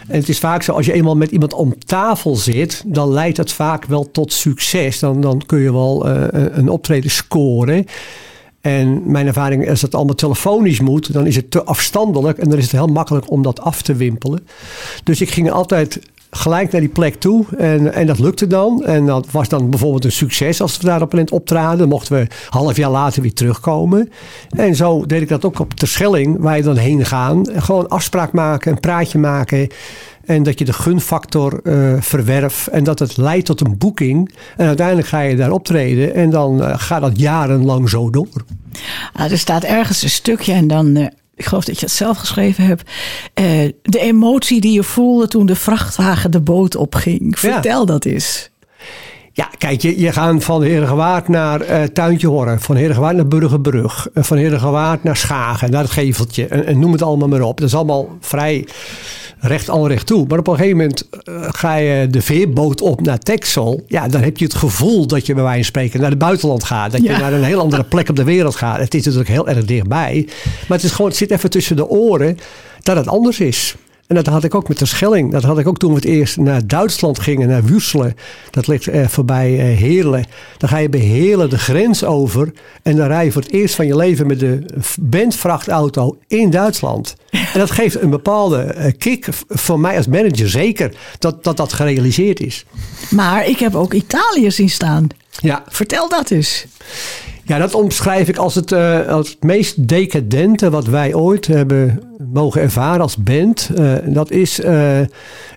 En 0.08 0.18
het 0.18 0.28
is 0.28 0.38
vaak 0.38 0.62
zo, 0.62 0.72
als 0.72 0.86
je 0.86 0.92
eenmaal 0.92 1.16
met 1.16 1.30
iemand 1.30 1.54
om 1.54 1.78
tafel 1.78 2.36
zit, 2.36 2.82
dan 2.86 3.12
leidt 3.12 3.36
dat 3.36 3.52
vaak 3.52 3.84
wel 3.84 4.10
tot 4.10 4.32
succes. 4.32 4.98
Dan, 4.98 5.20
dan 5.20 5.42
kun 5.46 5.58
je 5.58 5.72
wel 5.72 6.08
uh, 6.08 6.26
een 6.30 6.68
optreden 6.68 7.10
scoren. 7.10 7.86
En 8.60 9.10
mijn 9.10 9.26
ervaring, 9.26 9.68
als 9.68 9.80
dat 9.80 9.94
allemaal 9.94 10.14
telefonisch 10.14 10.80
moet, 10.80 11.12
dan 11.12 11.26
is 11.26 11.36
het 11.36 11.50
te 11.50 11.64
afstandelijk 11.64 12.38
en 12.38 12.48
dan 12.48 12.58
is 12.58 12.64
het 12.64 12.72
heel 12.72 12.86
makkelijk 12.86 13.30
om 13.30 13.42
dat 13.42 13.60
af 13.60 13.82
te 13.82 13.94
wimpelen. 13.94 14.46
Dus 15.04 15.20
ik 15.20 15.30
ging 15.30 15.50
altijd 15.50 16.00
gelijk 16.34 16.72
naar 16.72 16.80
die 16.80 16.90
plek 16.90 17.14
toe. 17.14 17.44
En, 17.56 17.92
en 17.92 18.06
dat 18.06 18.18
lukte 18.18 18.46
dan. 18.46 18.84
En 18.84 19.06
dat 19.06 19.30
was 19.30 19.48
dan 19.48 19.70
bijvoorbeeld 19.70 20.04
een 20.04 20.12
succes 20.12 20.60
als 20.60 20.76
we 20.76 20.84
daar 20.84 21.02
op 21.02 21.12
een 21.12 21.30
optraden. 21.32 21.88
Mochten 21.88 22.16
we 22.16 22.26
half 22.48 22.76
jaar 22.76 22.90
later 22.90 23.22
weer 23.22 23.32
terugkomen. 23.32 24.10
En 24.48 24.74
zo 24.74 25.06
deed 25.06 25.22
ik 25.22 25.28
dat 25.28 25.44
ook 25.44 25.58
op 25.58 25.74
Terschelling, 25.74 26.36
waar 26.40 26.56
je 26.56 26.62
dan 26.62 26.76
heen 26.76 27.04
gaan. 27.04 27.46
Gewoon 27.56 27.88
afspraak 27.88 28.32
maken, 28.32 28.72
een 28.72 28.80
praatje 28.80 29.18
maken. 29.18 29.68
En 30.24 30.42
dat 30.42 30.58
je 30.58 30.64
de 30.64 30.72
gunfactor 30.72 31.60
uh, 31.62 31.94
verwerft. 32.00 32.66
En 32.66 32.84
dat 32.84 32.98
het 32.98 33.16
leidt 33.16 33.46
tot 33.46 33.60
een 33.60 33.78
boeking. 33.78 34.34
En 34.56 34.66
uiteindelijk 34.66 35.08
ga 35.08 35.20
je 35.20 35.36
daar 35.36 35.50
optreden. 35.50 36.14
En 36.14 36.30
dan 36.30 36.60
uh, 36.60 36.72
gaat 36.76 37.00
dat 37.00 37.18
jarenlang 37.18 37.88
zo 37.88 38.10
door. 38.10 38.44
Ah, 39.12 39.30
er 39.30 39.38
staat 39.38 39.64
ergens 39.64 40.02
een 40.02 40.10
stukje 40.10 40.52
en 40.52 40.66
dan 40.66 40.96
uh, 40.96 41.06
ik 41.34 41.44
geloof 41.44 41.64
dat 41.64 41.78
je 41.80 41.86
het 41.86 41.94
zelf 41.94 42.16
geschreven 42.16 42.64
hebt. 42.64 42.90
Uh, 43.40 43.72
de 43.82 43.98
emotie 43.98 44.60
die 44.60 44.72
je 44.72 44.82
voelde 44.82 45.28
toen 45.28 45.46
de 45.46 45.56
vrachtwagen 45.56 46.30
de 46.30 46.40
boot 46.40 46.76
opging. 46.76 47.38
Vertel 47.38 47.86
dat 47.86 48.04
eens. 48.04 48.50
Ja, 49.34 49.50
kijk, 49.58 49.82
je, 49.82 50.00
je 50.00 50.12
gaat 50.12 50.44
van 50.44 50.62
Herengewaard 50.62 51.28
naar 51.28 51.70
uh, 51.70 51.82
Tuintje 51.82 52.26
Horren. 52.26 52.60
Van 52.60 52.76
Herengewaard 52.76 53.16
naar 53.16 53.28
Burgerbrug. 53.28 54.08
Uh, 54.14 54.24
van 54.24 54.36
Herengewaard 54.36 55.04
naar 55.04 55.16
Schagen, 55.16 55.70
naar 55.70 55.82
het 55.82 55.90
Geveltje. 55.90 56.46
En, 56.46 56.66
en, 56.66 56.78
noem 56.78 56.92
het 56.92 57.02
allemaal 57.02 57.28
maar 57.28 57.40
op. 57.40 57.58
Dat 57.58 57.68
is 57.68 57.74
allemaal 57.74 58.16
vrij 58.20 58.66
recht 59.42 59.70
al 59.70 59.88
recht 59.88 60.06
toe. 60.06 60.26
Maar 60.28 60.38
op 60.38 60.46
een 60.46 60.56
gegeven 60.56 60.76
moment 60.76 61.08
uh, 61.24 61.44
ga 61.48 61.74
je 61.74 62.06
de 62.06 62.22
veerboot 62.22 62.80
op 62.80 63.00
naar 63.00 63.18
Texel. 63.18 63.84
Ja, 63.86 64.08
dan 64.08 64.22
heb 64.22 64.36
je 64.36 64.44
het 64.44 64.54
gevoel 64.54 65.06
dat 65.06 65.26
je 65.26 65.34
bij 65.34 65.42
wijze 65.42 65.58
van 65.58 65.66
spreken 65.66 66.00
naar 66.00 66.10
het 66.10 66.18
buitenland 66.18 66.64
gaat. 66.64 66.92
Dat 66.92 67.02
je 67.02 67.08
naar 67.08 67.32
een 67.32 67.44
heel 67.44 67.60
andere 67.60 67.84
plek 67.84 68.08
op 68.08 68.16
de 68.16 68.24
wereld 68.24 68.54
gaat. 68.54 68.78
Het 68.78 68.94
is 68.94 69.04
natuurlijk 69.04 69.30
heel 69.30 69.48
erg 69.48 69.64
dichtbij. 69.64 70.24
Maar 70.68 70.78
het, 70.78 70.82
is 70.82 70.90
gewoon, 70.90 71.10
het 71.10 71.16
zit 71.16 71.30
even 71.30 71.50
tussen 71.50 71.76
de 71.76 71.88
oren 71.88 72.38
dat 72.82 72.96
het 72.96 73.08
anders 73.08 73.40
is. 73.40 73.74
En 74.12 74.18
dat 74.18 74.32
had 74.32 74.44
ik 74.44 74.54
ook 74.54 74.68
met 74.68 74.78
de 74.78 74.86
Schelling. 74.86 75.32
Dat 75.32 75.42
had 75.42 75.58
ik 75.58 75.68
ook 75.68 75.78
toen 75.78 75.90
we 75.90 75.96
het 75.96 76.04
eerst 76.04 76.36
naar 76.36 76.66
Duitsland 76.66 77.18
gingen, 77.18 77.48
naar 77.48 77.64
Wusselen. 77.64 78.16
Dat 78.50 78.66
ligt 78.66 78.88
eh, 78.88 79.06
voorbij 79.08 79.58
eh, 79.58 79.78
Heerlen. 79.78 80.24
Dan 80.58 80.68
ga 80.68 80.76
je 80.76 80.88
bij 80.88 81.00
Heerlen 81.00 81.50
de 81.50 81.58
grens 81.58 82.04
over. 82.04 82.52
En 82.82 82.96
dan 82.96 83.06
rij 83.06 83.24
je 83.24 83.32
voor 83.32 83.42
het 83.42 83.52
eerst 83.52 83.74
van 83.74 83.86
je 83.86 83.96
leven 83.96 84.26
met 84.26 84.40
de 84.40 84.64
bandvrachtauto 85.00 86.18
in 86.28 86.50
Duitsland. 86.50 87.16
En 87.30 87.58
dat 87.58 87.70
geeft 87.70 88.02
een 88.02 88.10
bepaalde 88.10 88.62
eh, 88.62 88.92
kick 88.98 89.28
voor 89.48 89.80
mij 89.80 89.96
als 89.96 90.06
manager 90.06 90.48
zeker 90.48 90.94
dat, 91.18 91.44
dat 91.44 91.56
dat 91.56 91.72
gerealiseerd 91.72 92.40
is. 92.40 92.64
Maar 93.10 93.46
ik 93.46 93.58
heb 93.58 93.74
ook 93.74 93.92
Italië 93.92 94.50
zien 94.50 94.70
staan. 94.70 95.06
Ja. 95.40 95.64
Vertel 95.68 96.08
dat 96.08 96.30
eens. 96.30 96.66
Ja, 97.44 97.58
dat 97.58 97.74
omschrijf 97.74 98.28
ik 98.28 98.36
als 98.36 98.54
het, 98.54 98.72
uh, 98.72 99.08
als 99.08 99.30
het 99.30 99.42
meest 99.42 99.88
decadente 99.88 100.70
wat 100.70 100.86
wij 100.86 101.14
ooit 101.14 101.46
hebben 101.46 102.00
mogen 102.32 102.60
ervaren 102.60 103.00
als 103.00 103.16
band. 103.16 103.70
Uh, 103.78 103.92
dat 104.06 104.30
is 104.30 104.60
uh, 104.60 105.00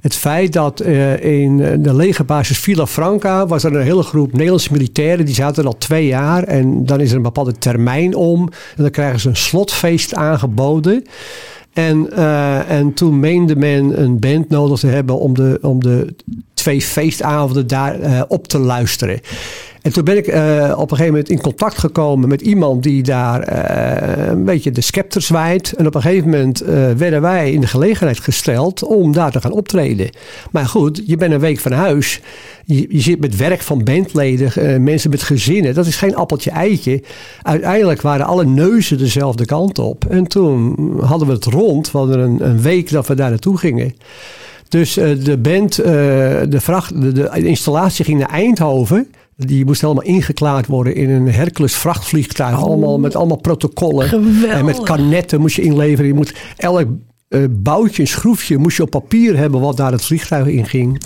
het 0.02 0.16
feit 0.16 0.54
dat 0.54 0.82
in 1.22 1.58
de 1.82 1.96
legerbasis 1.96 2.58
Villa 2.58 2.88
Franca 2.88 3.48
was 3.48 3.64
er 3.64 3.76
een 3.76 3.82
hele 3.82 4.04
groep 4.04 4.32
Nederlandse 4.32 4.72
militairen. 4.72 5.26
Die 5.26 5.36
zaten 5.36 5.64
er 5.64 5.70
al 5.70 5.78
twee 5.78 6.06
jaar 6.06 6.44
en 6.44 6.86
dan 6.86 7.00
is 7.02 7.10
er 7.10 7.16
een 7.16 7.22
bepaalde 7.22 7.58
termijn 7.58 8.16
om. 8.16 8.42
En 8.76 8.84
dan 8.84 8.92
krijgen 8.92 9.20
ze 9.20 9.30
een 9.30 9.36
slotfeest 9.36 10.14
aangeboden. 10.14 11.04
En, 11.74 12.12
en 12.68 12.94
toen 12.94 13.20
meende 13.20 13.56
men 13.56 14.02
een 14.02 14.20
band 14.20 14.50
nodig 14.50 14.80
te 14.80 14.88
hebben 14.88 15.20
om 15.20 15.34
de, 15.34 15.58
om 15.62 15.84
de 15.84 16.16
twee 16.54 16.82
feestavonden 16.82 17.68
daar 17.68 18.26
op 18.28 18.48
te 18.48 18.60
luisteren. 18.60 19.20
En 19.86 19.94
toen 19.94 20.04
ben 20.04 20.18
ik 20.18 20.28
eh, 20.28 20.74
op 20.76 20.92
een 20.92 20.98
gegeven 20.98 21.06
moment 21.06 21.30
in 21.30 21.42
contact 21.42 21.78
gekomen 21.78 22.30
met 22.30 22.42
iemand 22.42 22.84
die 22.84 23.04
daar 23.04 23.42
eh, 23.42 24.28
een 24.28 24.44
beetje 24.44 24.72
de 24.72 24.82
scepter 24.82 25.22
zwaait. 25.22 25.74
En 25.74 25.88
op 25.88 25.96
een 25.96 26.02
gegeven 26.02 26.30
moment 26.30 26.62
eh, 26.62 26.92
werden 26.92 27.22
wij 27.22 27.52
in 27.52 27.62
de 27.62 27.68
gelegenheid 27.68 28.20
gesteld 28.20 28.84
om 28.84 29.12
daar 29.12 29.32
te 29.32 29.42
gaan 29.42 29.52
optreden. 29.52 30.10
Maar 30.52 30.66
goed, 30.66 31.02
je 31.06 31.16
bent 31.16 31.34
een 31.34 31.40
week 31.40 31.60
van 31.60 31.72
huis. 31.72 32.22
Je, 32.66 32.86
je 32.90 33.02
zit 33.02 33.20
met 33.20 33.36
werk 33.36 33.62
van 33.62 33.84
bandleden, 33.84 34.84
mensen 34.84 35.10
met 35.10 35.24
gezinnen. 35.24 35.74
Dat 35.74 35.86
is 35.86 35.96
geen 35.96 36.16
appeltje 36.16 36.52
eitje. 36.52 37.04
Uiteindelijk 37.42 38.02
waren 38.02 38.26
alle 38.26 38.46
neuzen 38.46 38.98
dezelfde 38.98 39.46
kant 39.46 39.80
op. 39.80 40.06
En 40.10 40.28
toen 40.28 40.76
hadden 41.02 41.28
we 41.28 41.34
het 41.34 41.46
rond. 41.46 41.92
We 41.92 41.98
hadden 41.98 42.20
een, 42.20 42.50
een 42.50 42.62
week 42.62 42.90
dat 42.92 43.08
we 43.08 43.16
daar 43.16 43.30
naartoe 43.30 43.58
gingen. 43.58 43.96
Dus 44.70 44.94
de 44.94 45.38
band, 45.42 45.76
de, 45.76 46.58
vracht, 46.60 47.16
de 47.16 47.30
installatie 47.44 48.06
ging 48.06 48.20
naar 48.20 48.30
Eindhoven. 48.30 49.08
Die 49.38 49.66
moest 49.66 49.82
helemaal 49.82 50.04
ingeklaard 50.04 50.68
worden 50.68 50.96
in 50.96 51.10
een 51.10 51.32
Hercules 51.32 51.76
vrachtvliegtuig. 51.76 52.58
Oh. 52.58 52.64
Allemaal 52.64 53.00
met 53.00 53.16
allemaal 53.16 53.38
protocollen. 53.38 54.08
Geweldig. 54.08 54.50
En 54.50 54.66
met 54.66 54.84
kanetten 54.84 55.40
moest 55.40 55.56
je 55.56 55.62
inleveren. 55.62 56.08
Je 56.08 56.14
moet 56.14 56.36
elk 56.58 56.88
uh, 57.30 57.44
boutje, 57.50 58.02
een 58.02 58.08
schroefje 58.08 58.58
moest 58.58 58.78
je 58.78 58.84
op 58.84 58.90
papier 58.90 59.38
hebben 59.38 59.62
wat 59.62 59.78
daar 59.78 59.92
het 59.92 60.06
vliegtuig 60.06 60.48
in 60.48 60.66
ging. 60.66 61.02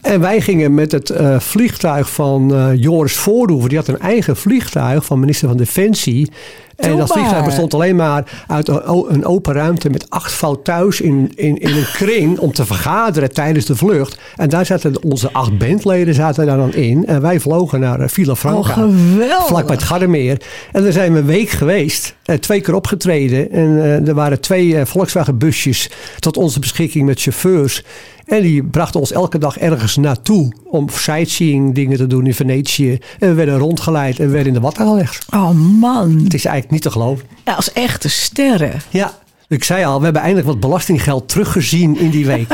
En 0.00 0.20
wij 0.20 0.40
gingen 0.40 0.74
met 0.74 0.92
het 0.92 1.10
uh, 1.10 1.40
vliegtuig 1.40 2.10
van 2.10 2.52
uh, 2.52 2.68
Joris 2.74 3.14
Voorhoeven. 3.14 3.68
Die 3.68 3.78
had 3.78 3.88
een 3.88 3.98
eigen 3.98 4.36
vliegtuig 4.36 5.04
van 5.04 5.20
minister 5.20 5.48
van 5.48 5.56
Defensie. 5.56 6.30
En 6.76 6.96
dat 6.96 7.12
vliegtuig 7.12 7.44
bestond 7.44 7.74
alleen 7.74 7.96
maar 7.96 8.44
uit 8.46 8.68
een 8.68 9.24
open 9.24 9.54
ruimte 9.54 9.90
met 9.90 10.10
acht 10.10 10.32
fout 10.32 10.64
thuis 10.64 11.00
in, 11.00 11.32
in, 11.34 11.58
in 11.58 11.76
een 11.76 11.86
kring 11.92 12.38
om 12.38 12.52
te 12.52 12.66
vergaderen 12.66 13.32
tijdens 13.32 13.66
de 13.66 13.76
vlucht. 13.76 14.18
En 14.36 14.48
daar 14.48 14.66
zaten 14.66 15.02
onze 15.02 15.32
acht 15.32 15.58
bandleden 15.58 16.14
zaten 16.14 16.46
daar 16.46 16.56
dan 16.56 16.74
in. 16.74 17.06
En 17.06 17.20
wij 17.20 17.40
vlogen 17.40 17.80
naar 17.80 18.00
eh, 18.00 18.08
Villa 18.08 18.36
Franca. 18.36 18.84
Oh. 18.84 19.46
Vlak 19.46 19.66
bij 19.66 19.74
het 19.74 19.84
Gardermeer. 19.84 20.40
En 20.72 20.82
daar 20.82 20.92
zijn 20.92 21.12
we 21.12 21.18
een 21.18 21.26
week 21.26 21.48
geweest. 21.48 22.14
twee 22.40 22.60
keer 22.60 22.74
opgetreden. 22.74 23.50
En 23.50 23.68
uh, 23.68 24.08
er 24.08 24.14
waren 24.14 24.40
twee 24.40 24.84
Volkswagen 24.84 25.38
busjes 25.38 25.90
tot 26.18 26.36
onze 26.36 26.60
beschikking 26.60 27.06
met 27.06 27.20
chauffeurs. 27.20 27.82
En 28.26 28.42
die 28.42 28.64
brachten 28.64 29.00
ons 29.00 29.12
elke 29.12 29.38
dag 29.38 29.58
ergens 29.58 29.96
naartoe 29.96 30.52
om 30.64 30.88
sightseeing 30.88 31.74
dingen 31.74 31.96
te 31.96 32.06
doen 32.06 32.26
in 32.26 32.34
Venetië. 32.34 32.98
En 33.18 33.28
we 33.28 33.34
werden 33.34 33.58
rondgeleid 33.58 34.18
en 34.18 34.26
we 34.26 34.32
werden 34.32 34.48
in 34.48 34.54
de 34.54 34.60
watten 34.60 34.86
gelegd. 34.86 35.26
Oh 35.30 35.50
man. 35.50 36.20
Het 36.24 36.34
is 36.34 36.44
eigenlijk 36.44 36.70
niet 36.70 36.82
te 36.82 36.90
geloven. 36.90 37.26
Ja, 37.44 37.54
als 37.54 37.72
echte 37.72 38.08
sterren. 38.08 38.80
Ja, 38.90 39.18
ik 39.48 39.64
zei 39.64 39.84
al, 39.84 39.98
we 39.98 40.04
hebben 40.04 40.22
eindelijk 40.22 40.48
wat 40.48 40.60
belastinggeld 40.60 41.28
teruggezien 41.28 41.98
in 41.98 42.10
die 42.10 42.26
week. 42.26 42.48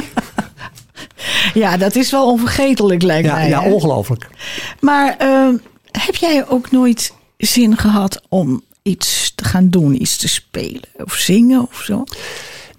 ja, 1.54 1.76
dat 1.76 1.96
is 1.96 2.10
wel 2.10 2.26
onvergetelijk 2.26 3.02
lijkt 3.02 3.26
ja, 3.28 3.34
mij. 3.34 3.48
Ja, 3.48 3.62
hè? 3.62 3.70
ongelooflijk. 3.70 4.28
Maar 4.80 5.16
uh, 5.20 5.48
heb 5.90 6.14
jij 6.14 6.48
ook 6.48 6.70
nooit 6.70 7.12
zin 7.36 7.76
gehad 7.76 8.22
om 8.28 8.62
iets 8.82 9.32
te 9.34 9.44
gaan 9.44 9.68
doen, 9.68 10.02
iets 10.02 10.16
te 10.16 10.28
spelen 10.28 10.88
of 11.04 11.14
zingen 11.14 11.62
of 11.62 11.82
zo? 11.84 12.04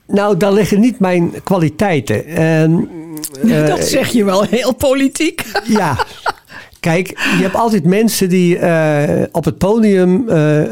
Nou, 0.07 0.38
daar 0.38 0.53
liggen 0.53 0.79
niet 0.79 1.00
mijn 1.00 1.31
kwaliteiten. 1.43 2.25
En, 2.25 2.89
uh, 3.43 3.67
dat 3.75 3.83
zeg 3.83 4.10
je 4.10 4.24
wel 4.24 4.43
heel 4.43 4.74
politiek. 4.74 5.43
Ja. 5.67 6.05
Kijk, 6.79 7.07
je 7.07 7.41
hebt 7.41 7.55
altijd 7.55 7.86
mensen 7.86 8.29
die 8.29 8.57
uh, 8.60 9.03
op 9.31 9.45
het 9.45 9.57
podium 9.57 10.24
uh, 10.29 10.72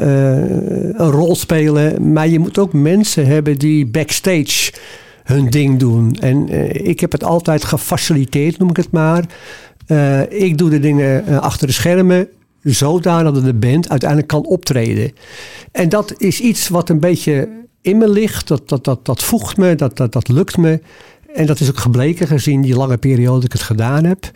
een 0.92 1.10
rol 1.10 1.36
spelen. 1.36 2.12
Maar 2.12 2.28
je 2.28 2.38
moet 2.38 2.58
ook 2.58 2.72
mensen 2.72 3.26
hebben 3.26 3.58
die 3.58 3.86
backstage 3.86 4.72
hun 5.22 5.50
ding 5.50 5.78
doen. 5.78 6.16
En 6.20 6.48
ik 6.86 7.00
heb 7.00 7.12
het 7.12 7.24
altijd 7.24 7.64
gefaciliteerd, 7.64 8.58
noem 8.58 8.70
ik 8.70 8.76
het 8.76 8.90
maar. 8.90 9.24
ik 10.28 10.58
doe 10.58 10.70
de 10.70 10.80
dingen 10.80 11.40
achter 11.40 11.66
de 11.66 11.72
schermen 11.72 12.28
zodanig 12.62 13.32
dat 13.32 13.44
de 13.44 13.54
band 13.54 13.88
uiteindelijk 13.88 14.28
kan 14.28 14.46
optreden. 14.46 15.12
En 15.72 15.88
dat 15.88 16.14
is 16.16 16.40
iets 16.40 16.68
wat 16.68 16.88
een 16.88 17.00
beetje 17.00 17.48
in 17.82 17.98
me 17.98 18.08
ligt. 18.08 18.48
Dat, 18.48 18.68
dat, 18.68 18.84
dat, 18.84 19.04
dat 19.04 19.22
voegt 19.22 19.56
me, 19.56 19.74
dat, 19.74 19.96
dat, 19.96 20.12
dat 20.12 20.28
lukt 20.28 20.56
me. 20.56 20.80
En 21.34 21.46
dat 21.46 21.60
is 21.60 21.68
ook 21.68 21.78
gebleken 21.78 22.26
gezien 22.26 22.60
die 22.60 22.76
lange 22.76 22.96
periode 22.96 23.34
dat 23.34 23.44
ik 23.44 23.52
het 23.52 23.62
gedaan 23.62 24.04
heb. 24.04 24.30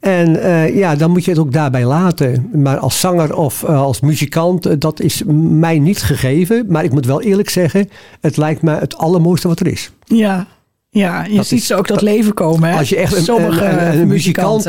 En 0.00 0.36
uh, 0.36 0.76
ja, 0.76 0.96
dan 0.96 1.10
moet 1.10 1.24
je 1.24 1.30
het 1.30 1.40
ook 1.40 1.52
daarbij 1.52 1.84
laten. 1.84 2.50
Maar 2.52 2.78
als 2.78 3.00
zanger 3.00 3.36
of 3.36 3.62
uh, 3.62 3.82
als 3.82 4.00
muzikant, 4.00 4.66
uh, 4.66 4.72
dat 4.78 5.00
is 5.00 5.22
mij 5.50 5.78
niet 5.78 6.02
gegeven. 6.02 6.64
Maar 6.68 6.84
ik 6.84 6.92
moet 6.92 7.06
wel 7.06 7.22
eerlijk 7.22 7.50
zeggen, 7.50 7.88
het 8.20 8.36
lijkt 8.36 8.62
me 8.62 8.70
het 8.70 8.96
allermooiste 8.96 9.48
wat 9.48 9.60
er 9.60 9.66
is. 9.66 9.90
Ja, 10.04 10.46
ja 10.90 11.24
je 11.24 11.36
dat 11.36 11.46
ziet 11.46 11.58
is, 11.58 11.66
ze 11.66 11.74
ook 11.74 11.86
tot 11.86 12.00
leven 12.00 12.34
komen. 12.34 12.70
Hè? 12.70 12.78
Als 12.78 12.88
je 12.88 12.96
echt 12.96 13.16
een, 13.16 13.22
Sommige 13.22 13.64
een, 13.64 13.86
een, 13.86 14.00
een 14.00 14.08
muzikant 14.08 14.64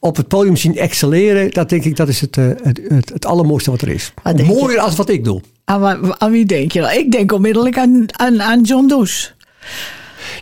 op 0.00 0.16
het 0.16 0.28
podium 0.28 0.56
zien 0.56 0.76
excelleren, 0.76 1.50
dat 1.50 1.68
denk 1.68 1.84
ik 1.84 1.96
dat 1.96 2.08
is 2.08 2.20
het, 2.20 2.36
het, 2.36 2.80
het, 2.88 3.08
het 3.08 3.26
allermooiste 3.26 3.70
wat 3.70 3.80
er 3.80 3.88
is. 3.88 4.12
Wat 4.22 4.42
Mooier 4.42 4.78
als 4.78 4.96
wat 4.96 5.08
ik 5.08 5.24
doe. 5.24 5.40
Aan, 5.64 6.20
aan, 6.20 6.30
wie 6.30 6.46
denk 6.46 6.72
je 6.72 6.80
dan? 6.80 6.90
Ik 6.90 7.12
denk 7.12 7.32
onmiddellijk 7.32 7.78
aan, 7.78 8.04
aan, 8.16 8.42
aan 8.42 8.60
John 8.62 8.86
Does. 8.86 9.34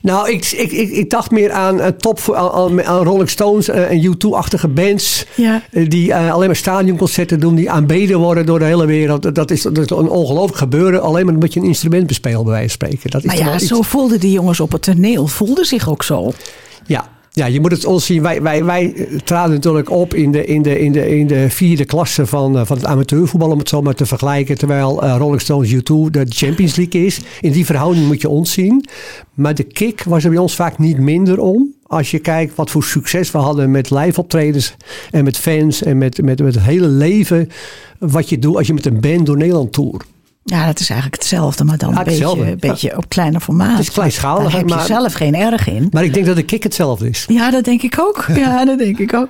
Nou, 0.02 0.30
ik, 0.30 0.46
ik, 0.46 0.72
ik, 0.72 0.90
ik, 0.90 1.10
dacht 1.10 1.30
meer 1.30 1.52
aan, 1.52 1.78
uh, 1.78 1.86
top, 1.86 2.34
aan, 2.34 2.84
aan 2.84 3.02
Rolling 3.02 3.30
Stones 3.30 3.68
uh, 3.68 3.90
en 3.90 4.14
U2-achtige 4.14 4.68
bands. 4.68 5.26
Ja. 5.34 5.62
Uh, 5.70 5.88
die 5.88 6.14
alleen 6.14 6.46
maar 6.46 6.56
stadionconcerten 6.56 7.40
doen, 7.40 7.54
die 7.54 7.70
aanbeden 7.70 8.18
worden 8.18 8.46
door 8.46 8.58
de 8.58 8.64
hele 8.64 8.86
wereld. 8.86 9.34
Dat 9.34 9.50
is, 9.50 9.62
dat 9.62 9.78
is 9.78 9.90
een 9.90 10.08
ongelooflijk 10.08 10.58
gebeuren. 10.58 11.02
Alleen 11.02 11.24
maar 11.24 11.34
omdat 11.34 11.52
je 11.52 11.60
een 11.60 11.66
instrument 11.66 12.06
bespeelt, 12.06 12.44
bij 12.44 12.52
wijze 12.52 12.76
van 12.78 12.88
spreken. 12.88 13.10
Dat 13.10 13.24
is 13.24 13.40
maar 13.40 13.52
ja, 13.52 13.58
zo 13.58 13.82
voelden 13.82 14.20
die 14.20 14.32
jongens 14.32 14.60
op 14.60 14.72
het 14.72 14.82
toneel. 14.82 15.26
Voelden 15.26 15.64
zich 15.64 15.88
ook 15.88 16.02
zo. 16.02 16.32
Ja, 16.86 17.08
ja, 17.38 17.46
je 17.46 17.60
moet 17.60 17.70
het 17.70 17.84
ons 17.84 18.06
zien. 18.06 18.22
Wij, 18.22 18.42
wij, 18.42 18.64
wij 18.64 19.08
traden 19.24 19.54
natuurlijk 19.54 19.90
op 19.90 20.14
in 20.14 20.32
de, 20.32 20.44
in 20.44 20.62
de, 20.62 20.78
in 20.78 20.92
de, 20.92 21.18
in 21.18 21.26
de 21.26 21.50
vierde 21.50 21.84
klasse 21.84 22.26
van, 22.26 22.66
van 22.66 22.76
het 22.76 22.86
amateurvoetbal, 22.86 23.50
om 23.50 23.58
het 23.58 23.68
zo 23.68 23.82
maar 23.82 23.94
te 23.94 24.06
vergelijken. 24.06 24.58
Terwijl 24.58 25.04
uh, 25.04 25.14
Rolling 25.18 25.40
Stones 25.40 25.74
U2 25.74 26.10
de 26.10 26.26
Champions 26.28 26.76
League 26.76 27.04
is. 27.04 27.20
In 27.40 27.52
die 27.52 27.66
verhouding 27.66 28.06
moet 28.06 28.20
je 28.20 28.28
ons 28.28 28.52
zien. 28.52 28.84
Maar 29.34 29.54
de 29.54 29.62
kick 29.62 30.02
was 30.02 30.24
er 30.24 30.30
bij 30.30 30.38
ons 30.38 30.54
vaak 30.54 30.78
niet 30.78 30.98
minder 30.98 31.40
om. 31.40 31.74
Als 31.82 32.10
je 32.10 32.18
kijkt 32.18 32.54
wat 32.54 32.70
voor 32.70 32.84
succes 32.84 33.30
we 33.30 33.38
hadden 33.38 33.70
met 33.70 33.90
live 33.90 34.20
optredens 34.20 34.76
en 35.10 35.24
met 35.24 35.36
fans 35.36 35.82
en 35.82 35.98
met, 35.98 36.22
met, 36.22 36.42
met 36.42 36.54
het 36.54 36.64
hele 36.64 36.88
leven. 36.88 37.48
Wat 37.98 38.28
je 38.28 38.38
doet 38.38 38.56
als 38.56 38.66
je 38.66 38.74
met 38.74 38.86
een 38.86 39.00
band 39.00 39.26
door 39.26 39.36
Nederland 39.36 39.72
toert. 39.72 40.04
Ja, 40.48 40.66
dat 40.66 40.80
is 40.80 40.90
eigenlijk 40.90 41.22
hetzelfde, 41.22 41.64
maar 41.64 41.78
dan 41.78 41.92
Ja, 41.92 41.98
een 41.98 42.04
beetje, 42.04 42.26
een 42.46 42.58
beetje 42.58 42.96
op 42.96 43.08
kleiner 43.08 43.40
formaat. 43.40 43.70
Het 43.70 43.78
is 43.88 43.90
kleinschalig, 43.90 44.42
Daar 44.42 44.52
heb 44.58 44.68
je 44.68 44.74
maar- 44.74 44.84
zelf 44.86 45.12
geen 45.12 45.34
erg 45.34 45.68
in. 45.68 45.88
Maar 45.90 46.04
ik 46.04 46.14
denk 46.14 46.26
dat 46.26 46.36
de 46.36 46.42
kick 46.42 46.62
hetzelfde 46.62 47.08
is. 47.08 47.24
Ja, 47.28 47.50
dat 47.50 47.64
denk 47.64 47.82
ik 47.82 47.98
ook. 48.00 48.24
Ja, 48.36 48.64
dat 48.64 48.78
denk 48.78 48.98
ik 48.98 49.14
ook. 49.14 49.28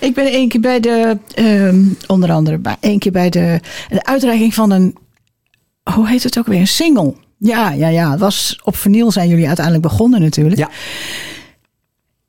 Ik 0.00 0.14
ben 0.14 0.26
één 0.26 0.48
keer 0.48 0.60
bij 0.60 0.80
de, 0.80 1.18
ehm, 1.34 1.82
onder 2.06 2.32
andere, 2.32 2.58
bij, 2.58 2.76
één 2.80 2.98
keer 2.98 3.12
bij 3.12 3.30
de, 3.30 3.60
de 3.88 4.04
uitreiking 4.04 4.54
van 4.54 4.70
een, 4.70 4.96
hoe 5.94 6.08
heet 6.08 6.22
het 6.22 6.38
ook 6.38 6.46
weer, 6.46 6.60
een 6.60 6.66
single. 6.66 7.14
Ja, 7.38 7.70
ja, 7.70 7.88
ja. 7.88 8.10
Het 8.10 8.20
was 8.20 8.60
op 8.64 8.76
vinyl 8.76 9.10
zijn 9.10 9.28
jullie 9.28 9.46
uiteindelijk 9.46 9.86
begonnen 9.86 10.20
natuurlijk. 10.20 10.58
Ja. 10.58 10.68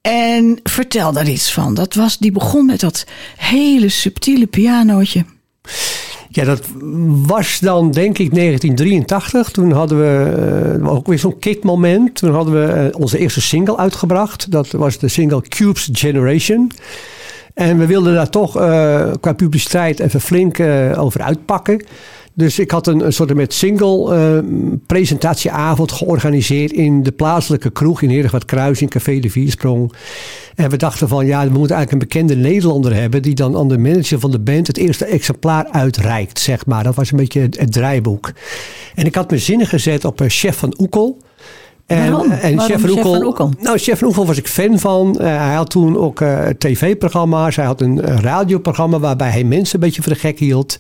En 0.01 0.59
vertel 0.63 1.11
daar 1.11 1.27
iets 1.29 1.51
van. 1.53 1.73
Dat 1.73 1.93
was, 1.93 2.17
die 2.17 2.31
begon 2.31 2.65
met 2.65 2.79
dat 2.79 3.05
hele 3.37 3.89
subtiele 3.89 4.47
pianootje. 4.47 5.25
Ja, 6.33 6.43
dat 6.45 6.61
was 7.27 7.59
dan 7.59 7.91
denk 7.91 8.17
ik 8.17 8.33
1983. 8.33 9.49
Toen 9.49 9.71
hadden 9.71 9.99
we 9.99 10.33
eh, 10.81 10.93
ook 10.93 11.07
weer 11.07 11.19
zo'n 11.19 11.39
kickmoment. 11.39 12.15
Toen 12.15 12.33
hadden 12.33 12.53
we 12.53 12.73
eh, 12.73 12.99
onze 12.99 13.17
eerste 13.17 13.41
single 13.41 13.77
uitgebracht. 13.77 14.51
Dat 14.51 14.71
was 14.71 14.97
de 14.97 15.07
single 15.07 15.41
Cubes 15.41 15.89
Generation. 15.91 16.71
En 17.53 17.77
we 17.77 17.85
wilden 17.85 18.13
daar 18.13 18.29
toch 18.29 18.57
eh, 18.57 19.11
qua 19.19 19.33
publiciteit 19.33 19.99
even 19.99 20.21
flink 20.21 20.59
over 20.97 21.21
uitpakken. 21.21 21.85
Dus 22.41 22.59
ik 22.59 22.71
had 22.71 22.87
een, 22.87 23.05
een 23.05 23.13
soort 23.13 23.33
met 23.33 23.53
single 23.53 24.15
eh, 24.15 24.43
presentatieavond 24.87 25.91
georganiseerd 25.91 26.71
in 26.71 27.03
de 27.03 27.11
plaatselijke 27.11 27.69
kroeg 27.69 28.01
in 28.01 28.09
Heerlijk 28.09 28.47
Kruis 28.47 28.81
in 28.81 28.89
Café 28.89 29.19
de 29.19 29.29
Viersprong. 29.29 29.93
En 30.55 30.69
we 30.69 30.77
dachten 30.77 31.07
van 31.07 31.25
ja, 31.25 31.43
we 31.43 31.57
moeten 31.57 31.75
eigenlijk 31.75 31.91
een 31.91 32.09
bekende 32.09 32.49
Nederlander 32.49 32.95
hebben 32.95 33.21
die 33.21 33.35
dan 33.35 33.57
aan 33.57 33.67
de 33.67 33.77
manager 33.77 34.19
van 34.19 34.31
de 34.31 34.39
band 34.39 34.67
het 34.67 34.77
eerste 34.77 35.05
exemplaar 35.05 35.67
uitreikt, 35.71 36.39
zeg 36.39 36.65
maar. 36.65 36.83
Dat 36.83 36.95
was 36.95 37.11
een 37.11 37.17
beetje 37.17 37.41
het, 37.41 37.59
het 37.59 37.71
draaiboek. 37.71 38.31
En 38.95 39.05
ik 39.05 39.15
had 39.15 39.29
mijn 39.29 39.41
zinnen 39.41 39.67
gezet 39.67 40.05
op 40.05 40.19
een 40.19 40.29
chef 40.29 40.57
van 40.57 40.73
Oekel. 40.79 41.17
En, 41.91 42.11
Waarom? 42.11 42.31
en 42.31 42.55
Waarom 42.55 42.59
chef? 42.59 42.81
Nou, 43.59 43.77
chef 43.77 43.99
van 43.99 44.07
Oekel 44.07 44.25
was 44.25 44.37
ik 44.37 44.47
fan 44.47 44.79
van. 44.79 45.19
Eh, 45.19 45.25
hij 45.25 45.55
had 45.55 45.69
toen 45.69 45.97
ook 45.97 46.21
eh, 46.21 46.47
tv-programma's. 46.57 47.55
Hij 47.55 47.65
had 47.65 47.81
een, 47.81 48.11
een 48.11 48.21
radioprogramma 48.21 48.99
waarbij 48.99 49.29
hij 49.29 49.43
mensen 49.43 49.75
een 49.75 49.85
beetje 49.85 50.01
voor 50.01 50.13
de 50.13 50.19
gek 50.19 50.39
hield. 50.39 50.77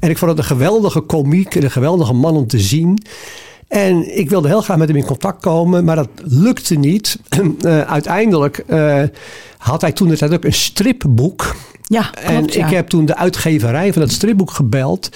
En 0.00 0.10
ik 0.10 0.18
vond 0.18 0.30
het 0.30 0.40
een 0.40 0.56
geweldige 0.56 1.00
komiek, 1.00 1.54
en 1.54 1.62
een 1.62 1.70
geweldige 1.70 2.12
man 2.12 2.36
om 2.36 2.46
te 2.46 2.58
zien. 2.58 2.98
En 3.70 4.18
ik 4.18 4.30
wilde 4.30 4.48
heel 4.48 4.60
graag 4.60 4.76
met 4.76 4.88
hem 4.88 4.96
in 4.96 5.04
contact 5.04 5.40
komen, 5.40 5.84
maar 5.84 5.96
dat 5.96 6.08
lukte 6.22 6.74
niet. 6.74 7.18
Eh, 7.60 7.80
uiteindelijk 7.80 8.58
eh, 8.58 9.02
had 9.58 9.80
hij 9.80 9.92
toen 9.92 10.22
ook 10.22 10.44
een 10.44 10.52
stripboek 10.52 11.56
Ja, 11.90 12.14
En 12.14 12.36
klopt, 12.36 12.54
ja. 12.54 12.66
ik 12.66 12.72
heb 12.72 12.88
toen 12.88 13.04
de 13.04 13.16
uitgeverij 13.16 13.92
van 13.92 14.02
het 14.02 14.12
stripboek 14.12 14.50
gebeld. 14.50 15.08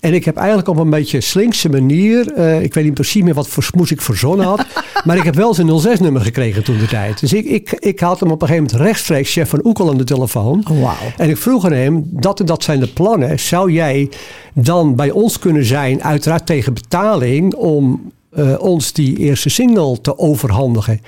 En 0.00 0.14
ik 0.14 0.24
heb 0.24 0.36
eigenlijk 0.36 0.68
op 0.68 0.78
een 0.78 0.90
beetje 0.90 1.20
slinkse 1.20 1.68
manier, 1.68 2.32
eh, 2.32 2.62
ik 2.62 2.74
weet 2.74 2.84
niet 2.84 2.94
precies 2.94 3.22
meer 3.22 3.34
wat 3.34 3.48
voor 3.48 3.62
smoes 3.62 3.90
ik 3.90 4.00
verzonnen 4.00 4.46
had, 4.46 4.66
maar 5.04 5.16
ik 5.16 5.22
heb 5.22 5.34
wel 5.34 5.54
zijn 5.54 5.68
06-nummer 5.68 6.22
gekregen 6.22 6.64
toen 6.64 6.78
de 6.78 6.86
tijd. 6.86 7.20
Dus 7.20 7.32
ik, 7.32 7.44
ik, 7.44 7.72
ik 7.72 8.00
had 8.00 8.20
hem 8.20 8.30
op 8.30 8.42
een 8.42 8.48
gegeven 8.48 8.66
moment 8.70 8.86
rechtstreeks 8.86 9.32
chef 9.32 9.48
van 9.48 9.60
Oekel 9.64 9.90
aan 9.90 9.96
de 9.96 10.04
telefoon. 10.04 10.64
Oh, 10.70 10.82
wauw. 10.82 10.94
En 11.16 11.28
ik 11.28 11.36
vroeg 11.36 11.64
aan 11.64 11.72
hem, 11.72 12.04
dat 12.10 12.40
en 12.40 12.46
dat 12.46 12.62
zijn 12.62 12.80
de 12.80 12.88
plannen. 12.88 13.40
Zou 13.40 13.72
jij 13.72 14.08
dan 14.52 14.94
bij 14.96 15.10
ons 15.10 15.38
kunnen 15.38 15.64
zijn, 15.64 16.02
uiteraard 16.02 16.46
tegen 16.46 16.74
betaling, 16.74 17.54
om 17.54 18.12
eh, 18.30 18.54
ons 18.58 18.92
die 18.92 19.18
eerste 19.18 19.48
single 19.48 20.00
te 20.00 20.18
overhandigen? 20.18 21.00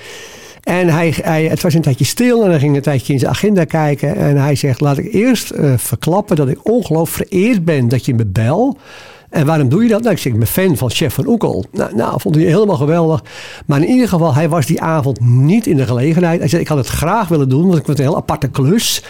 En 0.66 0.88
hij, 0.88 1.14
hij, 1.23 1.44
het 1.44 1.62
was 1.62 1.75
een 1.75 1.82
tijdje 1.82 2.04
stil 2.04 2.44
en 2.44 2.50
hij 2.50 2.58
ging 2.58 2.76
een 2.76 2.82
tijdje 2.82 3.12
in 3.12 3.18
zijn 3.18 3.30
agenda 3.30 3.64
kijken. 3.64 4.16
En 4.16 4.37
hij 4.37 4.54
zegt, 4.54 4.80
laat 4.80 4.99
ik 4.99 5.12
eerst 5.12 5.50
eh, 5.50 5.73
verklappen 5.76 6.37
dat 6.37 6.49
ik 6.49 6.68
ongelooflijk 6.68 7.30
vereerd 7.30 7.64
ben 7.64 7.88
dat 7.88 8.04
je 8.04 8.14
me 8.14 8.26
bel. 8.26 8.78
En 9.30 9.46
waarom 9.46 9.68
doe 9.68 9.82
je 9.82 9.88
dat? 9.88 10.00
Nou, 10.00 10.14
ik 10.14 10.18
zeg, 10.20 10.32
ik 10.32 10.38
ben 10.38 10.49
fan 10.49 10.76
van 10.76 10.90
Chef 10.90 11.14
van 11.14 11.26
Oekel. 11.26 11.64
Nou, 11.73 11.94
nou, 11.94 12.20
vond 12.20 12.35
hij 12.35 12.44
helemaal 12.44 12.76
geweldig. 12.76 13.23
Maar 13.66 13.82
in 13.82 13.88
ieder 13.88 14.08
geval, 14.08 14.35
hij 14.35 14.49
was 14.49 14.66
die 14.66 14.80
avond 14.80 15.20
niet 15.20 15.66
in 15.66 15.76
de 15.76 15.87
gelegenheid. 15.87 16.38
Hij 16.38 16.49
zei, 16.49 16.62
ik 16.62 16.68
had 16.68 16.78
het 16.78 16.87
graag 16.87 17.28
willen 17.28 17.49
doen, 17.49 17.66
want 17.66 17.78
ik 17.78 17.87
het 17.87 17.99
een 17.99 18.04
heel 18.04 18.16
aparte 18.16 18.49
klus. 18.49 19.02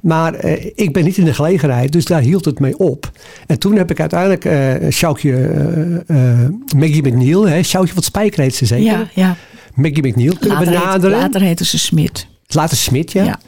Maar 0.00 0.34
eh, 0.34 0.70
ik 0.74 0.92
ben 0.92 1.04
niet 1.04 1.16
in 1.16 1.24
de 1.24 1.34
gelegenheid, 1.34 1.92
dus 1.92 2.04
daar 2.04 2.20
hield 2.20 2.44
het 2.44 2.60
mee 2.60 2.78
op. 2.78 3.10
En 3.46 3.58
toen 3.58 3.76
heb 3.76 3.90
ik 3.90 4.00
uiteindelijk 4.00 4.44
eh 4.44 4.90
Sjoukje, 4.90 5.34
eh, 6.06 6.16
Maggie 6.76 7.08
McNeil, 7.08 7.48
hè, 7.48 7.62
Sjoukje 7.62 7.94
van 7.94 8.02
Spijker 8.02 8.42
heet 8.42 8.54
ze 8.54 8.66
zeker. 8.66 8.84
Ja, 8.84 9.08
ja. 9.14 9.36
Maggie 9.80 10.06
McNeil 10.08 10.34
kunnen 10.38 10.58
Later, 10.58 10.72
heet, 10.72 10.80
benaderen. 10.82 11.18
later 11.18 11.40
heette 11.40 11.64
ze 11.64 11.78
Smit. 11.78 12.26
Later 12.46 12.76
Smit, 12.76 13.12
ja. 13.12 13.24
Ja. 13.24 13.38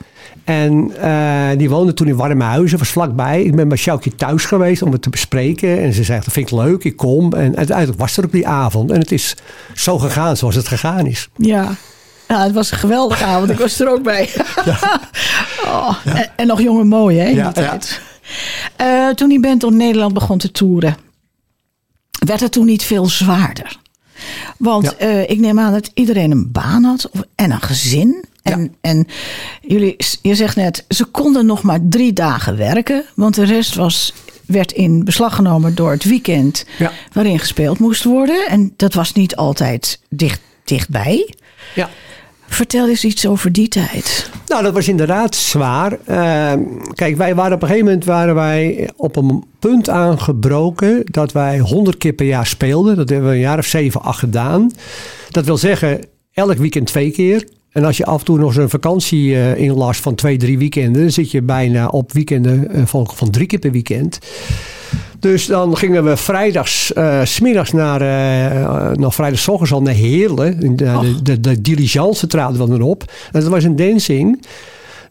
En 0.44 0.92
eh, 1.00 1.58
die 1.58 1.70
woonde 1.70 1.94
toen 1.94 2.06
in 2.08 2.16
Warme 2.16 2.44
Huizen, 2.44 2.78
was 2.78 2.88
vlakbij. 2.88 3.42
Ik 3.42 3.56
ben 3.56 3.68
bij 3.68 3.76
Sjoukje 3.78 4.14
thuis 4.14 4.44
geweest 4.44 4.82
om 4.82 4.92
het 4.92 5.02
te 5.02 5.10
bespreken. 5.10 5.80
En 5.80 5.92
ze 5.92 6.04
zei, 6.04 6.20
dat 6.24 6.32
vind 6.32 6.50
ik 6.50 6.56
leuk, 6.58 6.84
ik 6.84 6.96
kom. 6.96 7.32
En 7.32 7.56
uiteindelijk 7.56 7.98
was 7.98 8.16
er 8.16 8.24
op 8.24 8.32
die 8.32 8.46
avond. 8.46 8.90
En 8.90 8.98
het 9.00 9.12
is 9.12 9.36
zo 9.74 9.98
gegaan 9.98 10.36
zoals 10.36 10.54
het 10.54 10.68
gegaan 10.68 11.06
is. 11.06 11.28
Ja. 11.36 11.74
Ja, 12.28 12.42
het 12.42 12.52
was 12.52 12.70
een 12.70 12.78
geweldige 12.78 13.24
avond. 13.32 13.50
Ik 13.50 13.58
was 13.58 13.80
er 13.80 13.90
ook 13.90 14.02
bij. 14.02 14.28
Oh, 15.64 15.96
en, 16.04 16.30
en 16.36 16.46
nog 16.46 16.60
jong 16.62 16.80
en 16.80 16.86
mooi, 16.88 17.18
hè, 17.18 17.24
in 17.26 17.34
Ja, 17.34 17.50
die 17.50 17.62
ja. 17.62 17.68
tijd. 17.70 18.00
Eh, 18.76 19.08
toen 19.08 19.28
die 19.28 19.40
band 19.40 19.60
door 19.60 19.72
Nederland 19.72 20.14
begon 20.14 20.38
te 20.38 20.50
toeren, 20.50 20.96
werd 22.26 22.40
het 22.40 22.52
toen 22.52 22.66
niet 22.66 22.82
veel 22.82 23.06
zwaarder. 23.06 23.78
Want 24.58 24.84
Ja. 24.84 25.06
eh, 25.06 25.30
ik 25.30 25.38
neem 25.38 25.58
aan 25.58 25.72
dat 25.72 25.90
iedereen 25.94 26.30
een 26.30 26.52
baan 26.52 26.84
had 26.84 27.10
of- 27.10 27.22
en 27.34 27.50
een 27.50 27.60
gezin. 27.60 28.24
En, 28.42 28.60
Ja. 28.62 28.68
en 28.80 29.06
jullie, 29.62 29.96
je 30.22 30.34
zegt 30.34 30.56
net, 30.56 30.84
ze 30.88 31.04
konden 31.04 31.46
nog 31.46 31.62
maar 31.62 31.78
drie 31.82 32.12
dagen 32.12 32.56
werken. 32.56 33.04
Want 33.14 33.34
de 33.34 33.44
rest 33.44 33.74
was, 33.74 34.12
werd 34.46 34.72
in 34.72 35.04
beslag 35.04 35.34
genomen 35.34 35.74
door 35.74 35.90
het 35.90 36.04
weekend 36.04 36.64
Ja. 36.78 36.92
waarin 37.12 37.38
gespeeld 37.38 37.78
moest 37.78 38.04
worden. 38.04 38.46
En 38.48 38.72
dat 38.76 38.94
was 38.94 39.12
niet 39.12 39.36
altijd 39.36 40.00
dicht, 40.08 40.40
dichtbij. 40.64 41.34
Ja. 41.74 41.90
Vertel 42.52 42.88
eens 42.88 43.04
iets 43.04 43.26
over 43.26 43.52
die 43.52 43.68
tijd. 43.68 44.30
Nou, 44.46 44.62
dat 44.62 44.72
was 44.72 44.88
inderdaad 44.88 45.34
zwaar. 45.34 45.98
Eh, 46.04 46.52
kijk, 46.94 47.16
wij 47.16 47.34
waren 47.34 47.52
op 47.52 47.62
een 47.62 47.68
gegeven 47.68 47.86
moment 47.86 48.04
waren 48.04 48.34
wij 48.34 48.90
op 48.96 49.16
een 49.16 49.44
punt 49.58 49.88
aangebroken 49.88 51.02
dat 51.04 51.32
wij 51.32 51.58
100 51.58 51.96
keer 51.96 52.12
per 52.12 52.26
jaar 52.26 52.46
speelden. 52.46 52.96
Dat 52.96 53.08
hebben 53.08 53.28
we 53.28 53.34
een 53.34 53.40
jaar 53.40 53.58
of 53.58 53.66
7, 53.66 54.02
8 54.02 54.18
gedaan. 54.18 54.70
Dat 55.30 55.44
wil 55.44 55.56
zeggen, 55.56 56.00
elk 56.32 56.56
weekend 56.56 56.86
twee 56.86 57.10
keer. 57.10 57.44
En 57.72 57.84
als 57.84 57.96
je 57.96 58.04
af 58.04 58.18
en 58.18 58.24
toe 58.24 58.38
nog 58.38 58.52
zo'n 58.52 58.68
vakantie 58.68 59.34
eh 59.34 59.56
inlast 59.56 60.00
van 60.00 60.14
twee, 60.14 60.36
drie 60.36 60.58
weekenden, 60.58 61.02
dan 61.02 61.10
zit 61.10 61.30
je 61.30 61.42
bijna 61.42 61.88
op 61.88 62.12
weekenden 62.12 62.70
eh, 62.70 62.82
van, 62.86 63.08
van 63.14 63.30
drie 63.30 63.46
keer 63.46 63.58
per 63.58 63.72
weekend. 63.72 64.18
Dus 65.18 65.46
dan 65.46 65.76
gingen 65.76 66.04
we 66.04 66.16
vrijdags, 66.16 66.92
eh, 66.92 67.20
smiddags 67.24 67.72
naar, 67.72 68.00
eh 68.00 68.96
nog 68.96 69.14
vrijdagsvogels 69.14 69.72
al 69.72 69.82
naar 69.82 69.94
Heerlen. 69.94 70.60
De, 70.60 70.74
de, 70.76 71.22
de, 71.22 71.40
de 71.40 71.60
diligence 71.60 72.26
traden 72.26 72.68
we 72.68 72.74
erop. 72.74 73.12
En 73.32 73.40
dat 73.40 73.50
was 73.50 73.64
een 73.64 73.76
dancing. 73.76 74.46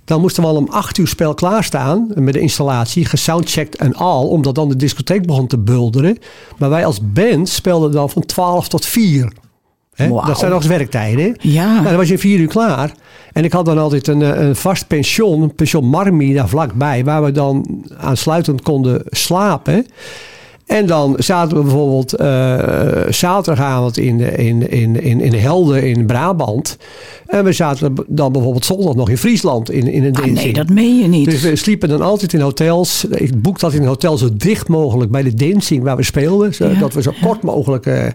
Dan 0.05 0.21
moesten 0.21 0.43
we 0.43 0.49
al 0.49 0.55
om 0.55 0.67
acht 0.69 0.97
uur 0.97 1.07
spel 1.07 1.33
klaarstaan 1.33 2.11
met 2.15 2.33
de 2.33 2.39
installatie, 2.39 3.05
gesoundcheckt 3.05 3.75
en 3.75 3.95
al, 3.95 4.27
omdat 4.27 4.55
dan 4.55 4.69
de 4.69 4.75
discotheek 4.75 5.25
begon 5.25 5.47
te 5.47 5.57
bulderen. 5.57 6.17
Maar 6.57 6.69
wij 6.69 6.85
als 6.85 6.99
band 7.13 7.49
speelden 7.49 7.91
dan 7.91 8.09
van 8.09 8.25
12 8.25 8.67
tot 8.67 8.85
4. 8.85 9.33
Dat 10.09 10.39
zijn 10.39 10.51
nog 10.51 10.59
eens 10.59 10.69
werktijden. 10.69 11.35
Ja. 11.39 11.73
Nou, 11.73 11.83
dan 11.83 11.95
was 11.95 12.07
je 12.07 12.17
vier 12.17 12.39
uur 12.39 12.47
klaar. 12.47 12.91
En 13.33 13.43
ik 13.43 13.53
had 13.53 13.65
dan 13.65 13.77
altijd 13.77 14.07
een, 14.07 14.21
eh, 14.21 14.41
een 14.41 14.55
vast 14.55 14.87
pension, 14.87 15.55
pension 15.55 15.85
Marmi 15.85 16.33
daar 16.33 16.49
vlakbij, 16.49 17.03
waar 17.03 17.23
we 17.23 17.31
dan 17.31 17.83
aansluitend 17.97 18.61
konden 18.61 19.01
slapen. 19.09 19.85
En 20.65 20.85
dan 20.85 21.15
zaten 21.17 21.57
we 21.57 21.63
bijvoorbeeld 21.63 22.13
eh, 22.13 22.59
zaterdagavond 23.09 23.97
in, 23.97 24.19
in, 24.37 24.69
in, 24.69 25.01
in, 25.01 25.21
in 25.21 25.33
Helden 25.33 25.83
in 25.83 26.05
Brabant. 26.05 26.77
En 27.27 27.43
we 27.43 27.51
zaten 27.51 27.93
dan 28.07 28.31
bijvoorbeeld 28.31 28.65
zondag 28.65 28.95
nog 28.95 29.09
in 29.09 29.17
Friesland 29.17 29.71
in, 29.71 29.87
in 29.87 30.03
een 30.03 30.15
Ah, 30.15 30.25
nee, 30.25 30.53
dat 30.53 30.69
meen 30.69 30.97
je 30.97 31.07
niet. 31.07 31.25
Dus 31.25 31.41
we 31.41 31.55
sliepen 31.55 31.89
dan 31.89 32.01
altijd 32.01 32.33
in 32.33 32.39
hotels. 32.39 33.05
Ik 33.09 33.41
boekte 33.41 33.65
dat 33.65 33.73
in 33.73 33.81
een 33.81 33.87
hotel 33.87 34.17
zo 34.17 34.29
dicht 34.33 34.67
mogelijk 34.67 35.11
bij 35.11 35.23
de 35.23 35.33
dancing 35.33 35.83
waar 35.83 35.95
we 35.95 36.03
speelden. 36.03 36.53
Zodat 36.53 36.75
Ja, 36.75 36.87
we 36.87 37.01
zo 37.01 37.13
kort 37.21 37.41
mogelijk... 37.41 37.85
eh, 37.85 38.05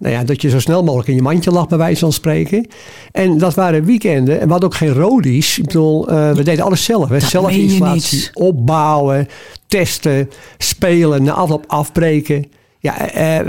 nou 0.00 0.14
ja, 0.14 0.24
dat 0.24 0.42
je 0.42 0.48
zo 0.50 0.60
snel 0.60 0.82
mogelijk 0.82 1.08
in 1.08 1.14
je 1.14 1.22
mandje 1.22 1.50
lag, 1.50 1.68
bij 1.68 1.78
wijze 1.78 2.00
van 2.00 2.12
spreken. 2.12 2.66
En 3.12 3.38
dat 3.38 3.54
waren 3.54 3.84
weekenden. 3.84 4.40
En 4.40 4.46
we 4.46 4.50
hadden 4.50 4.68
ook 4.68 4.76
geen 4.76 4.92
rodies. 4.92 5.58
Ik 5.58 5.64
bedoel, 5.64 6.08
eh, 6.08 6.32
we 6.32 6.42
deden 6.42 6.64
alles 6.64 6.84
zelf. 6.84 7.08
Hè. 7.08 7.18
Dat 7.18 7.28
Zelf 7.28 7.50
installatie, 7.50 8.28
opbouwen, 8.32 9.28
testen, 9.66 10.30
spelen, 10.58 11.22
na 11.22 11.32
afloop 11.32 11.64
afbreken. 11.66 12.46
Ja, 12.78 13.10
eh, 13.10 13.46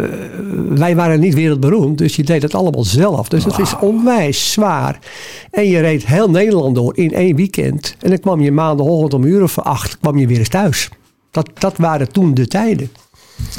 wij 0.69 0.95
waren 0.95 1.19
niet 1.19 1.33
wereldberoemd, 1.33 1.97
dus 1.97 2.15
je 2.15 2.23
deed 2.23 2.41
het 2.41 2.55
allemaal 2.55 2.83
zelf. 2.83 3.29
Dus 3.29 3.43
het 3.43 3.59
is 3.59 3.75
onwijs 3.79 4.51
zwaar. 4.51 4.99
En 5.51 5.67
je 5.67 5.79
reed 5.79 6.05
heel 6.05 6.29
Nederland 6.29 6.75
door 6.75 6.97
in 6.97 7.13
één 7.13 7.35
weekend. 7.35 7.95
En 7.99 8.09
dan 8.09 8.19
kwam 8.19 8.41
je 8.41 8.51
maandagochtend 8.51 9.13
om 9.13 9.23
uur 9.23 9.43
of 9.43 9.59
acht 9.59 9.99
kwam 9.99 10.17
je 10.17 10.27
weer 10.27 10.39
eens 10.39 10.49
thuis. 10.49 10.89
Dat, 11.31 11.49
dat 11.53 11.77
waren 11.77 12.11
toen 12.11 12.33
de 12.33 12.47
tijden. 12.47 12.91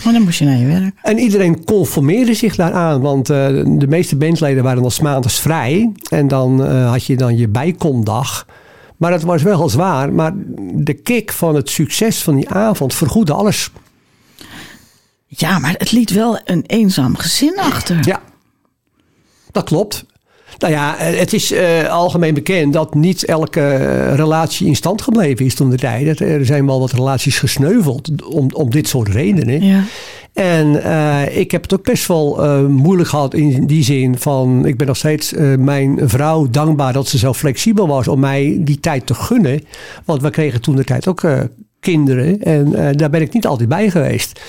Maar 0.05 0.13
dan 0.13 0.23
moest 0.23 0.39
je 0.39 0.45
naar 0.45 0.57
je 0.57 0.67
werk. 0.67 0.95
En 1.03 1.19
iedereen 1.19 1.65
conformeerde 1.65 2.35
zich 2.35 2.57
daaraan, 2.57 3.01
want 3.01 3.31
eh, 3.31 3.47
de 3.65 3.87
meeste 3.89 4.17
bandleden 4.17 4.63
waren 4.63 4.91
's 4.91 5.01
maandags 5.01 5.41
vrij. 5.41 5.93
En 6.09 6.29
dan 6.29 6.65
eh, 6.65 6.91
had 6.91 7.05
je 7.05 7.17
dan 7.17 7.37
je 7.37 7.49
bijkomdag. 7.49 8.47
Maar 8.97 9.11
dat 9.11 9.23
was 9.23 9.43
wel 9.43 9.69
zwaar. 9.69 10.13
Maar 10.13 10.33
de 10.75 10.95
kick 10.95 11.33
van 11.33 11.55
het 11.55 11.71
succes 11.71 12.23
van 12.23 12.37
die 12.37 12.49
avond 12.51 12.95
vergoedde 12.95 13.33
alles. 13.33 13.71
Ja, 15.27 15.59
maar 15.59 15.75
het 15.77 15.93
liet 15.93 16.11
wel 16.11 16.41
een 16.45 16.65
eenzaam 16.67 17.17
gezin 17.17 17.59
achter. 17.59 17.99
Ja, 18.07 18.23
dat 19.51 19.65
klopt. 19.65 20.05
Nou 20.63 20.75
ja, 20.75 20.99
eh, 20.99 21.19
het 21.19 21.33
is 21.33 21.53
eh, 21.53 21.89
algemeen 21.89 22.35
bekend 22.35 22.73
dat 22.73 22.95
niet 22.95 23.25
elke 23.25 23.61
eh, 23.61 24.15
relatie 24.15 24.67
in 24.67 24.77
stand 24.77 25.03
gebleven 25.03 25.45
is 25.45 25.55
toen 25.55 25.71
de 25.71 25.77
tijd. 25.77 26.21
Er 26.21 26.47
zijn 26.47 26.67
wel 26.67 26.81
wat 26.81 26.93
relaties 26.93 27.39
gesneuveld 27.39 28.25
om, 28.25 28.51
om 28.53 28.71
dit 28.71 28.89
soort 28.89 29.09
redenen. 29.09 29.65
Ja. 29.65 29.85
En 30.33 30.75
ik 31.39 31.51
heb 31.51 31.63
het 31.63 31.75
ook 31.75 31.85
best 31.85 32.07
wel 32.07 32.39
moeilijk 32.69 33.09
gehad 33.09 33.35
in 33.35 33.67
die 33.67 33.85
zin 33.85 34.19
van... 34.19 34.67
ik 34.67 34.77
ben 34.77 34.87
nog 34.87 34.97
steeds 34.97 35.33
mijn 35.59 35.99
vrouw 36.05 36.47
dankbaar 36.51 36.93
dat 36.93 37.09
ze 37.09 37.19
zo 37.19 37.33
flexibel 37.33 37.87
was... 37.87 38.09
om 38.09 38.21
mij 38.21 38.57
die 38.61 38.81
tijd 38.81 39.07
te 39.07 39.15
gunnen. 39.15 39.65
Want 40.05 40.23
we 40.23 40.31
kregen 40.31 40.61
toen 40.61 40.77
de 40.77 40.85
tijd 40.85 41.09
ook 41.09 41.23
kinderen. 41.81 42.43
En 42.43 42.97
daar 42.97 43.11
ben 43.11 43.21
ik 43.21 43.33
niet 43.33 43.47
altijd 43.47 43.69
bij 43.69 43.91
geweest. 43.91 44.41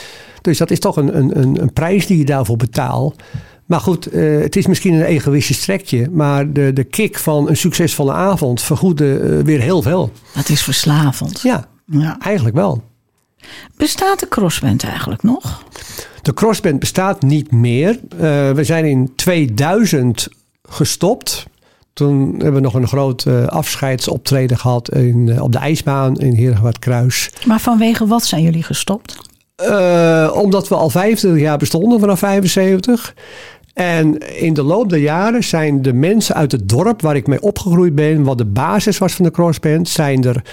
Dus 0.41 0.57
dat 0.57 0.71
is 0.71 0.79
toch 0.79 0.97
een, 0.97 1.17
een, 1.17 1.61
een 1.61 1.73
prijs 1.73 2.07
die 2.07 2.17
je 2.17 2.25
daarvoor 2.25 2.57
betaalt. 2.57 3.15
Maar 3.73 3.81
goed, 3.81 4.05
eh, 4.07 4.39
het 4.39 4.55
is 4.55 4.67
misschien 4.67 4.93
een 4.93 5.03
egoïstisch 5.03 5.59
trekje... 5.59 6.09
maar 6.11 6.51
de, 6.53 6.73
de 6.73 6.83
kick 6.83 7.17
van 7.17 7.49
een 7.49 7.57
succesvolle 7.57 8.11
avond 8.11 8.61
vergoedde 8.61 9.19
eh, 9.19 9.43
weer 9.45 9.59
heel 9.59 9.81
veel. 9.81 10.11
Dat 10.35 10.49
is 10.49 10.63
verslavend. 10.63 11.41
Ja, 11.41 11.67
Ja. 11.85 12.17
eigenlijk 12.19 12.55
wel. 12.55 12.83
Bestaat 13.77 14.19
de 14.19 14.27
crossband 14.27 14.83
eigenlijk 14.83 15.23
nog? 15.23 15.63
De 16.21 16.33
crossband 16.33 16.79
bestaat 16.79 17.21
niet 17.21 17.51
meer. 17.51 17.99
Eh, 18.09 18.51
we 18.51 18.63
zijn 18.63 18.85
in 18.85 19.11
2000 19.15 20.27
gestopt. 20.69 21.45
Toen 21.93 22.31
hebben 22.33 22.53
we 22.53 22.59
nog 22.59 22.73
een 22.73 22.87
groot 22.87 23.27
afscheidsoptreden 23.47 24.57
gehad 24.57 24.89
in, 24.91 25.41
op 25.41 25.51
de 25.51 25.57
ijsbaan 25.57 26.15
in 26.17 26.33
Heergewaard 26.33 26.79
Kruis. 26.79 27.31
Maar 27.45 27.59
vanwege 27.59 28.07
wat 28.07 28.23
zijn 28.25 28.41
jullie 28.41 28.63
gestopt? 28.63 29.31
Omdat 30.33 30.67
we 30.67 30.75
al 30.75 30.89
25 30.89 31.41
jaar 31.41 31.57
bestonden 31.57 31.99
vanaf 31.99 32.19
75. 32.19 33.13
En 33.73 34.17
in 34.17 34.53
de 34.53 34.63
loop 34.63 34.89
der 34.89 34.99
jaren 34.99 35.43
zijn 35.43 35.81
de 35.81 35.93
mensen 35.93 36.35
uit 36.35 36.51
het 36.51 36.69
dorp 36.69 37.01
waar 37.01 37.15
ik 37.15 37.27
mee 37.27 37.41
opgegroeid 37.41 37.95
ben, 37.95 38.23
wat 38.23 38.37
de 38.37 38.45
basis 38.45 38.97
was 38.97 39.13
van 39.13 39.25
de 39.25 39.31
crossband, 39.31 39.89
zijn 39.89 40.23
er 40.23 40.43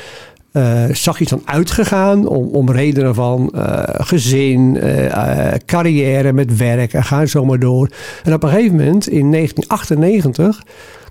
zachtjes 0.93 1.29
van 1.29 1.43
uitgegaan 1.45 2.27
om, 2.27 2.49
om 2.49 2.71
redenen 2.71 3.15
van 3.15 3.51
eh, 3.51 3.83
gezin, 3.87 4.77
eh, 4.77 5.53
carrière 5.67 6.33
met 6.33 6.57
werk 6.57 6.93
en 6.93 7.05
ga 7.05 7.27
zo 7.27 7.45
maar 7.45 7.59
door. 7.59 7.91
En 8.25 8.33
op 8.33 8.43
een 8.43 8.49
gegeven 8.49 8.77
moment 8.77 9.09
in 9.09 9.31
1998, 9.31 10.63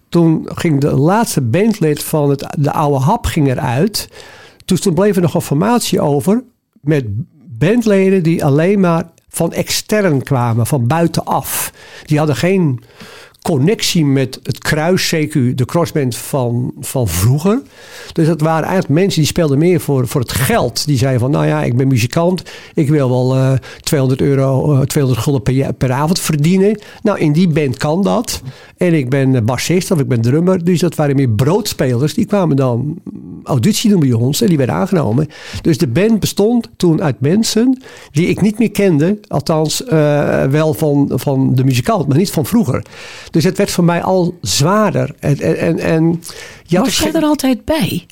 toen 0.10 0.50
ging 0.54 0.82
de 0.82 0.92
laatste 0.92 1.42
bandlid 1.42 2.04
van 2.04 2.30
het, 2.30 2.56
de 2.58 2.72
oude 2.72 3.06
hap 3.06 3.26
ging 3.26 3.48
eruit. 3.48 4.10
Dus 4.66 4.82
toen 4.82 4.94
bleef 4.94 5.16
er 5.16 5.22
nog 5.22 5.34
een 5.34 5.42
formatie 5.42 6.02
over 6.02 6.44
met 6.82 7.06
bandleden 7.58 8.24
die 8.24 8.46
alleen 8.46 8.80
maar 8.80 9.04
van 9.30 9.54
extern 9.54 10.24
kwamen, 10.24 10.68
van 10.68 10.88
buitenaf. 10.88 11.72
Die 12.06 12.18
hadden 12.18 12.36
geen 12.36 12.84
connectie 13.42 14.06
met 14.06 14.40
het 14.44 14.58
kruis 14.58 15.16
CQ, 15.16 15.56
de 15.56 15.66
crossband 15.66 16.16
van, 16.16 16.74
van 16.80 17.08
vroeger. 17.08 17.62
Dus 18.14 18.28
dat 18.28 18.42
waren 18.42 18.64
eigenlijk 18.64 19.00
mensen 19.00 19.20
die 19.20 19.30
speelden 19.30 19.58
meer 19.58 19.80
voor, 19.80 20.08
voor 20.08 20.22
het 20.22 20.32
geld. 20.32 20.86
Die 20.86 20.98
zeiden 20.98 21.20
van, 21.20 21.32
nou 21.32 21.46
ja, 21.46 21.64
ik 21.64 21.78
ben 21.78 21.88
muzikant. 21.88 22.44
Ik 22.74 22.90
wil 22.90 23.10
wel 23.10 23.36
uh, 23.36 23.52
200 23.80 24.22
euro, 24.22 24.74
uh, 24.74 24.82
200 24.82 25.24
gulden 25.24 25.44
per, 25.44 25.74
per 25.74 25.92
avond 25.92 26.20
verdienen. 26.20 26.80
Nou, 27.02 27.20
in 27.20 27.32
die 27.32 27.48
band 27.48 27.78
kan 27.78 28.04
dat. 28.04 28.42
En 28.78 28.94
ik 28.94 29.10
ben 29.10 29.46
bassist 29.46 29.92
of 29.92 30.00
ik 30.00 30.08
ben 30.08 30.22
drummer. 30.22 30.64
Dus 30.64 30.80
dat 30.80 30.96
waren 30.96 31.16
meer 31.16 31.30
broodspelers. 31.30 32.14
Die 32.14 32.26
kwamen 32.26 32.56
dan 32.56 32.98
auditie 33.44 33.90
doen 33.90 34.00
bij 34.00 34.14
ons 34.14 34.42
en 34.42 34.48
die 34.48 34.58
werden 34.58 34.76
aangenomen. 34.76 35.28
Dus 35.62 35.78
de 35.78 35.88
band 35.88 36.20
bestond 36.20 36.70
toen 36.78 37.02
uit 37.02 37.20
mensen 37.20 37.82
die 38.12 38.28
ik 38.28 38.42
niet 38.42 38.60
meer 38.60 38.72
kende. 38.72 39.20
Althans, 39.28 39.84
wel 40.50 40.74
van, 40.74 41.12
van 41.14 41.56
de 41.56 41.64
muzikant, 41.64 42.08
maar 42.08 42.18
niet 42.18 42.32
van 42.32 42.46
vroeger. 42.46 42.84
Dus 43.32 43.44
het 43.44 43.58
werd 43.58 43.72
voor 43.72 43.84
mij 43.84 44.04
al 44.04 44.38
zwaarder. 44.42 45.16
En, 45.20 45.40
en, 45.40 45.80
en, 45.80 46.22
was 46.70 47.00
jij 47.00 47.14
er 47.14 47.24
altijd 47.24 47.66
bij? 47.66 48.06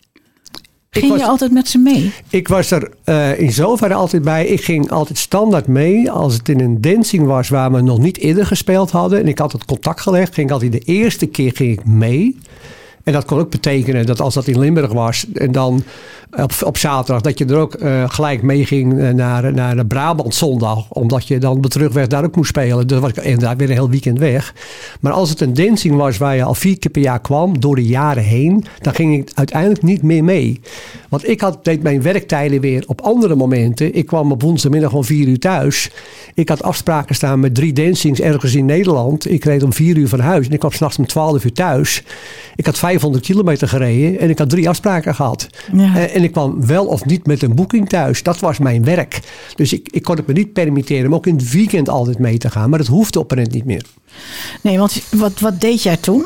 Ging 0.89 1.12
was, 1.12 1.19
je 1.19 1.27
altijd 1.27 1.51
met 1.51 1.67
ze 1.67 1.77
mee? 1.77 2.13
Ik 2.30 2.47
was 2.47 2.71
er 2.71 2.91
uh, 3.06 3.39
in 3.39 3.51
zoverre 3.51 3.93
altijd 3.93 4.23
bij. 4.23 4.47
Ik 4.47 4.63
ging 4.63 4.91
altijd 4.91 5.17
standaard 5.17 5.67
mee. 5.67 6.12
Als 6.12 6.34
het 6.34 6.49
in 6.49 6.60
een 6.60 6.82
dancing 6.82 7.25
was 7.25 7.49
waar 7.49 7.71
we 7.71 7.82
nog 7.82 7.99
niet 7.99 8.17
eerder 8.17 8.45
gespeeld 8.45 8.91
hadden. 8.91 9.19
En 9.19 9.27
ik 9.27 9.39
had 9.39 9.51
het 9.51 9.65
contact 9.65 10.01
gelegd. 10.01 10.34
Ging 10.34 10.47
ik 10.47 10.53
altijd 10.53 10.71
de 10.71 10.80
eerste 10.80 11.25
keer 11.25 11.51
ging 11.56 11.71
ik 11.71 11.86
mee. 11.86 12.38
En 13.08 13.13
dat 13.13 13.26
kon 13.26 13.39
ook 13.39 13.50
betekenen 13.50 14.06
dat 14.06 14.22
als 14.22 14.34
dat 14.34 14.48
in 14.48 14.60
Limburg 14.60 14.91
was 14.91 15.26
en 15.34 15.52
dan 15.52 15.84
op, 16.32 16.52
op 16.65 16.78
zaterdag, 16.78 17.22
dat 17.22 17.38
je 17.38 17.46
er 17.46 17.58
ook 17.58 17.82
uh, 17.82 18.10
gelijk 18.10 18.41
mee 18.41 18.65
ging 18.65 19.00
eh, 19.00 19.10
naar, 19.10 19.54
naar 19.54 19.76
de 19.76 19.86
Brabant 19.86 20.36
zondag. 20.36 20.89
Omdat 20.89 21.28
je 21.28 21.38
dan 21.38 21.62
de 21.62 21.67
terugweg 21.67 22.08
daar 22.08 22.24
ook 22.24 22.36
moest 22.36 22.50
spelen. 22.50 22.88
Dus 22.88 23.00
was 23.00 23.10
ik 23.10 23.17
inderdaad 23.17 23.58
weer 23.58 23.67
een 23.67 23.74
heel 23.74 23.89
weekend 23.89 24.20
weg. 24.20 24.54
Maar 25.00 25.12
als 25.12 25.30
het 25.30 25.41
een 25.41 25.54
dancing 25.54 25.96
was 25.96 26.17
waar 26.17 26.36
je 26.36 26.43
al 26.43 26.54
vier 26.54 26.80
keer 26.80 26.91
per 26.91 27.02
jaar 27.02 27.22
kwam, 27.22 27.60
door 27.60 27.76
de 27.76 27.86
jaren 27.86 28.24
heen, 28.24 28.65
dan 28.82 28.93
ging 28.96 29.17
ik 29.17 29.32
uiteindelijk 29.34 29.84
niet 29.84 30.02
meer 30.02 30.24
mee. 30.24 30.62
Want 31.10 31.30
ik 31.30 31.41
had, 31.41 31.65
deed 31.65 31.84
mijn 31.84 32.02
werktijden 32.02 32.62
weer 32.62 32.84
op 32.88 33.02
andere 33.02 33.36
momenten. 33.36 33.96
Ik 33.96 34.06
kwam 34.06 34.32
op 34.32 34.41
woensdagmiddag 34.41 34.93
om 34.93 35.04
vier 35.04 35.28
uur 35.28 35.39
thuis. 35.39 35.91
Ik 36.34 36.50
had 36.50 36.63
afspraken 36.63 37.15
staan 37.15 37.39
met 37.39 37.56
drie 37.56 37.74
dancings 37.74 38.20
ergens 38.20 38.56
in 38.56 38.65
Nederland. 38.65 39.32
Ik 39.32 39.43
reed 39.43 39.63
om 39.63 39.74
vier 39.74 39.98
uur 39.98 40.08
van 40.08 40.20
huis 40.20 40.46
en 40.48 40.54
ik 40.54 40.60
kwam 40.60 40.72
s'nachts 40.72 40.98
om 40.98 41.08
twaalf 41.08 41.43
uur 41.43 41.54
thuis. 41.54 42.04
Ik 42.56 42.65
had 42.65 42.78
500 43.00 43.26
kilometer 43.26 43.68
gereden 43.68 44.20
en 44.20 44.30
ik 44.30 44.38
had 44.38 44.50
drie 44.50 44.70
afspraken 44.70 45.16
gehad. 45.16 45.48
Ja. 45.74 45.96
Eh, 45.96 46.16
en 46.16 46.24
ik 46.24 46.32
kwam 46.32 46.66
wel 46.66 46.86
of 46.86 47.06
niet 47.06 47.26
met 47.26 47.42
een 47.42 47.56
boeking 47.56 47.90
thuis. 47.90 48.24
Dat 48.24 48.40
was 48.40 48.58
mijn 48.58 48.84
werk. 48.84 49.20
Dus 49.56 49.74
ik, 49.74 49.90
ik 49.92 50.04
kon 50.04 50.16
het 50.16 50.28
me 50.28 50.34
niet 50.34 50.54
permitteren 50.54 51.06
om 51.06 51.16
ook 51.16 51.28
in 51.28 51.36
het 51.36 51.52
weekend 51.52 51.90
altijd 51.90 52.20
mee 52.20 52.38
te 52.38 52.50
gaan. 52.50 52.70
Maar 52.70 52.80
dat 52.80 52.88
hoefde 52.88 53.20
op 53.20 53.32
een 53.32 53.48
niet 53.52 53.66
meer. 53.66 53.86
Nee, 54.62 54.78
want 54.78 55.02
wat, 55.12 55.40
wat 55.40 55.62
deed 55.62 55.84
jij 55.84 55.98
toen? 55.98 56.26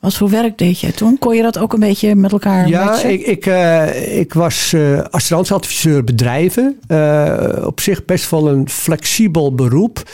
Wat 0.00 0.14
voor 0.14 0.30
werk 0.30 0.58
deed 0.58 0.80
jij 0.80 0.92
toen? 0.92 1.18
Kon 1.18 1.36
je 1.36 1.42
dat 1.42 1.58
ook 1.58 1.72
een 1.72 1.80
beetje 1.80 2.14
met 2.14 2.32
elkaar 2.32 2.68
Ja, 2.68 3.02
ik, 3.02 3.26
ik, 3.26 3.46
uh, 3.46 4.18
ik 4.18 4.32
was 4.32 4.72
uh, 4.72 5.00
assurantieadviseur 5.00 6.04
bedrijven. 6.04 6.80
Uh, 6.88 7.62
op 7.64 7.80
zich 7.80 8.04
best 8.04 8.30
wel 8.30 8.48
een 8.48 8.68
flexibel 8.68 9.54
beroep. 9.54 10.10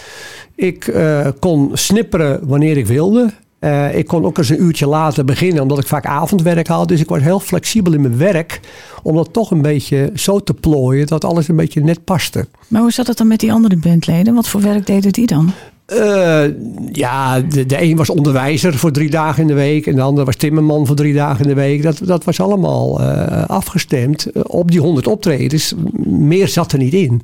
Ik 0.55 0.92
kon 1.38 1.70
snipperen 1.72 2.48
wanneer 2.48 2.77
ik 2.77 2.87
wilde. 2.87 3.31
Uh, 3.64 3.96
ik 3.96 4.07
kon 4.07 4.25
ook 4.25 4.38
eens 4.38 4.48
een 4.48 4.62
uurtje 4.62 4.87
later 4.87 5.25
beginnen, 5.25 5.62
omdat 5.62 5.79
ik 5.79 5.87
vaak 5.87 6.07
avondwerk 6.07 6.66
had. 6.66 6.88
Dus 6.88 7.01
ik 7.01 7.09
was 7.09 7.22
heel 7.22 7.40
flexibel 7.40 7.92
in 7.92 8.01
mijn 8.01 8.16
werk, 8.16 8.61
om 9.03 9.14
dat 9.16 9.33
toch 9.33 9.51
een 9.51 9.62
beetje 9.62 10.11
zo 10.14 10.40
te 10.40 10.55
plooien 10.55 11.07
dat 11.07 11.25
alles 11.25 11.48
een 11.48 11.57
beetje 11.57 11.83
net 11.83 12.05
paste. 12.05 12.46
Maar 12.68 12.81
hoe 12.81 12.92
zat 12.92 13.07
het 13.07 13.16
dan 13.16 13.27
met 13.27 13.40
die 13.40 13.53
andere 13.53 13.77
bandleden? 13.77 14.35
Wat 14.35 14.48
voor 14.48 14.61
werk 14.61 14.87
deden 14.87 15.12
die 15.12 15.27
dan? 15.27 15.53
Uh, 15.92 16.44
ja, 16.92 17.40
de, 17.40 17.66
de 17.66 17.83
een 17.83 17.96
was 17.96 18.11
onderwijzer 18.11 18.75
voor 18.75 18.92
drie 18.92 19.11
dagen 19.11 19.42
in 19.42 19.48
de 19.48 19.55
week. 19.55 19.87
En 19.87 19.94
de 19.94 20.01
ander 20.01 20.25
was 20.25 20.37
timmerman 20.37 20.87
voor 20.87 20.96
drie 20.96 21.14
dagen 21.14 21.42
in 21.42 21.48
de 21.48 21.55
week. 21.55 21.83
Dat, 21.83 22.01
dat 22.05 22.25
was 22.25 22.40
allemaal 22.40 23.01
uh, 23.01 23.44
afgestemd 23.46 24.27
op 24.46 24.70
die 24.70 24.81
honderd 24.81 25.07
optredens. 25.07 25.75
Meer 26.07 26.48
zat 26.48 26.72
er 26.72 26.79
niet 26.79 26.92
in. 26.92 27.22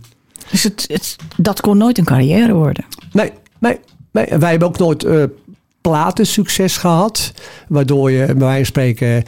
Dus 0.50 0.62
het, 0.62 0.84
het, 0.88 1.16
dat 1.36 1.60
kon 1.60 1.78
nooit 1.78 1.98
een 1.98 2.04
carrière 2.04 2.54
worden? 2.54 2.84
Nee, 3.12 3.32
nee. 3.58 3.78
nee. 4.12 4.26
Wij 4.38 4.50
hebben 4.50 4.68
ook 4.68 4.78
nooit 4.78 5.06
platensucces 5.80 6.76
gehad. 6.76 7.32
Waardoor 7.68 8.10
je 8.10 8.26
bij 8.26 8.36
wijze 8.36 8.56
van 8.56 8.64
spreken... 8.64 9.22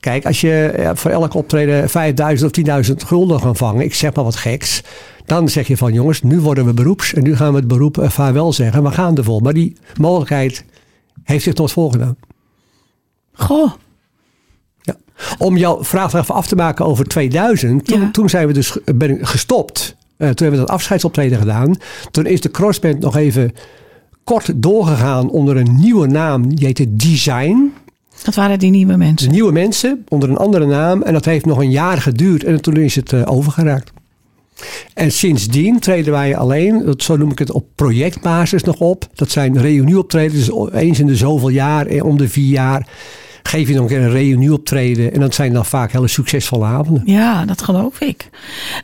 Kijk, 0.00 0.26
als 0.26 0.40
je 0.40 0.90
voor 0.94 1.10
elk 1.10 1.34
optreden 1.34 1.90
5000 1.90 2.68
of 2.68 2.86
10.000 2.90 2.94
gulden 2.96 3.40
gaan 3.40 3.56
vangen, 3.56 3.84
ik 3.84 3.94
zeg 3.94 4.14
maar 4.14 4.24
wat 4.24 4.36
geks, 4.36 4.82
dan 5.26 5.48
zeg 5.48 5.66
je 5.66 5.76
van 5.76 5.92
jongens, 5.92 6.22
nu 6.22 6.40
worden 6.40 6.64
we 6.64 6.74
beroeps 6.74 7.14
en 7.14 7.22
nu 7.22 7.36
gaan 7.36 7.50
we 7.50 7.58
het 7.58 7.68
beroep 7.68 7.98
uh, 7.98 8.10
vaarwel 8.10 8.52
zeggen. 8.52 8.82
We 8.82 8.90
gaan 8.90 9.16
ervoor. 9.16 9.42
Maar 9.42 9.52
die 9.52 9.76
mogelijkheid 10.00 10.64
heeft 11.22 11.44
zich 11.44 11.54
nooit 11.54 11.72
voorgedaan. 11.72 12.16
Goh. 13.32 13.72
Ja. 14.80 14.96
Om 15.38 15.56
jouw 15.56 15.84
vraag 15.84 16.14
even 16.14 16.34
af 16.34 16.46
te 16.46 16.56
maken 16.56 16.84
over 16.84 17.04
2000, 17.04 17.84
toen, 17.84 18.10
toen 18.10 18.28
zijn 18.28 18.46
we 18.46 18.52
dus 18.52 18.76
gestopt. 19.20 19.96
Uh, 20.18 20.28
toen 20.28 20.46
hebben 20.46 20.50
we 20.50 20.66
dat 20.66 20.74
afscheidsoptreden 20.74 21.38
gedaan. 21.38 21.76
Toen 22.10 22.26
is 22.26 22.40
de 22.40 22.50
crossband 22.50 22.98
nog 22.98 23.16
even 23.16 23.52
kort 24.24 24.52
doorgegaan 24.54 25.30
onder 25.30 25.56
een 25.56 25.76
nieuwe 25.80 26.06
naam. 26.06 26.54
Die 26.54 26.66
heette 26.66 26.96
Design. 26.96 27.72
Dat 28.22 28.34
waren 28.34 28.58
die 28.58 28.70
nieuwe 28.70 28.96
mensen? 28.96 29.28
De 29.28 29.34
nieuwe 29.34 29.52
mensen 29.52 30.04
onder 30.08 30.30
een 30.30 30.36
andere 30.36 30.66
naam. 30.66 31.02
En 31.02 31.12
dat 31.12 31.24
heeft 31.24 31.46
nog 31.46 31.58
een 31.58 31.70
jaar 31.70 31.98
geduurd. 31.98 32.44
En 32.44 32.62
toen 32.62 32.76
is 32.76 32.94
het 32.94 33.12
uh, 33.12 33.22
overgeraakt. 33.24 33.92
En 34.94 35.12
sindsdien 35.12 35.78
treden 35.78 36.12
wij 36.12 36.36
alleen, 36.36 36.94
zo 36.96 37.16
noem 37.16 37.30
ik 37.30 37.38
het, 37.38 37.50
op 37.50 37.66
projectbasis 37.74 38.62
nog 38.62 38.80
op. 38.80 39.08
Dat 39.14 39.30
zijn 39.30 39.60
reunieoptredens. 39.60 40.46
Dus 40.46 40.70
eens 40.72 41.00
in 41.00 41.06
de 41.06 41.16
zoveel 41.16 41.48
jaar, 41.48 41.86
eh, 41.86 42.04
om 42.04 42.18
de 42.18 42.28
vier 42.28 42.50
jaar, 42.50 42.88
geef 43.42 43.68
je 43.68 43.74
nog 43.74 43.90
een 43.90 44.10
reunieoptreden. 44.10 45.12
En 45.12 45.20
dat 45.20 45.34
zijn 45.34 45.52
dan 45.52 45.64
vaak 45.64 45.92
hele 45.92 46.08
succesvolle 46.08 46.64
avonden. 46.64 47.02
Ja, 47.06 47.44
dat 47.44 47.62
geloof 47.62 48.00
ik. 48.00 48.30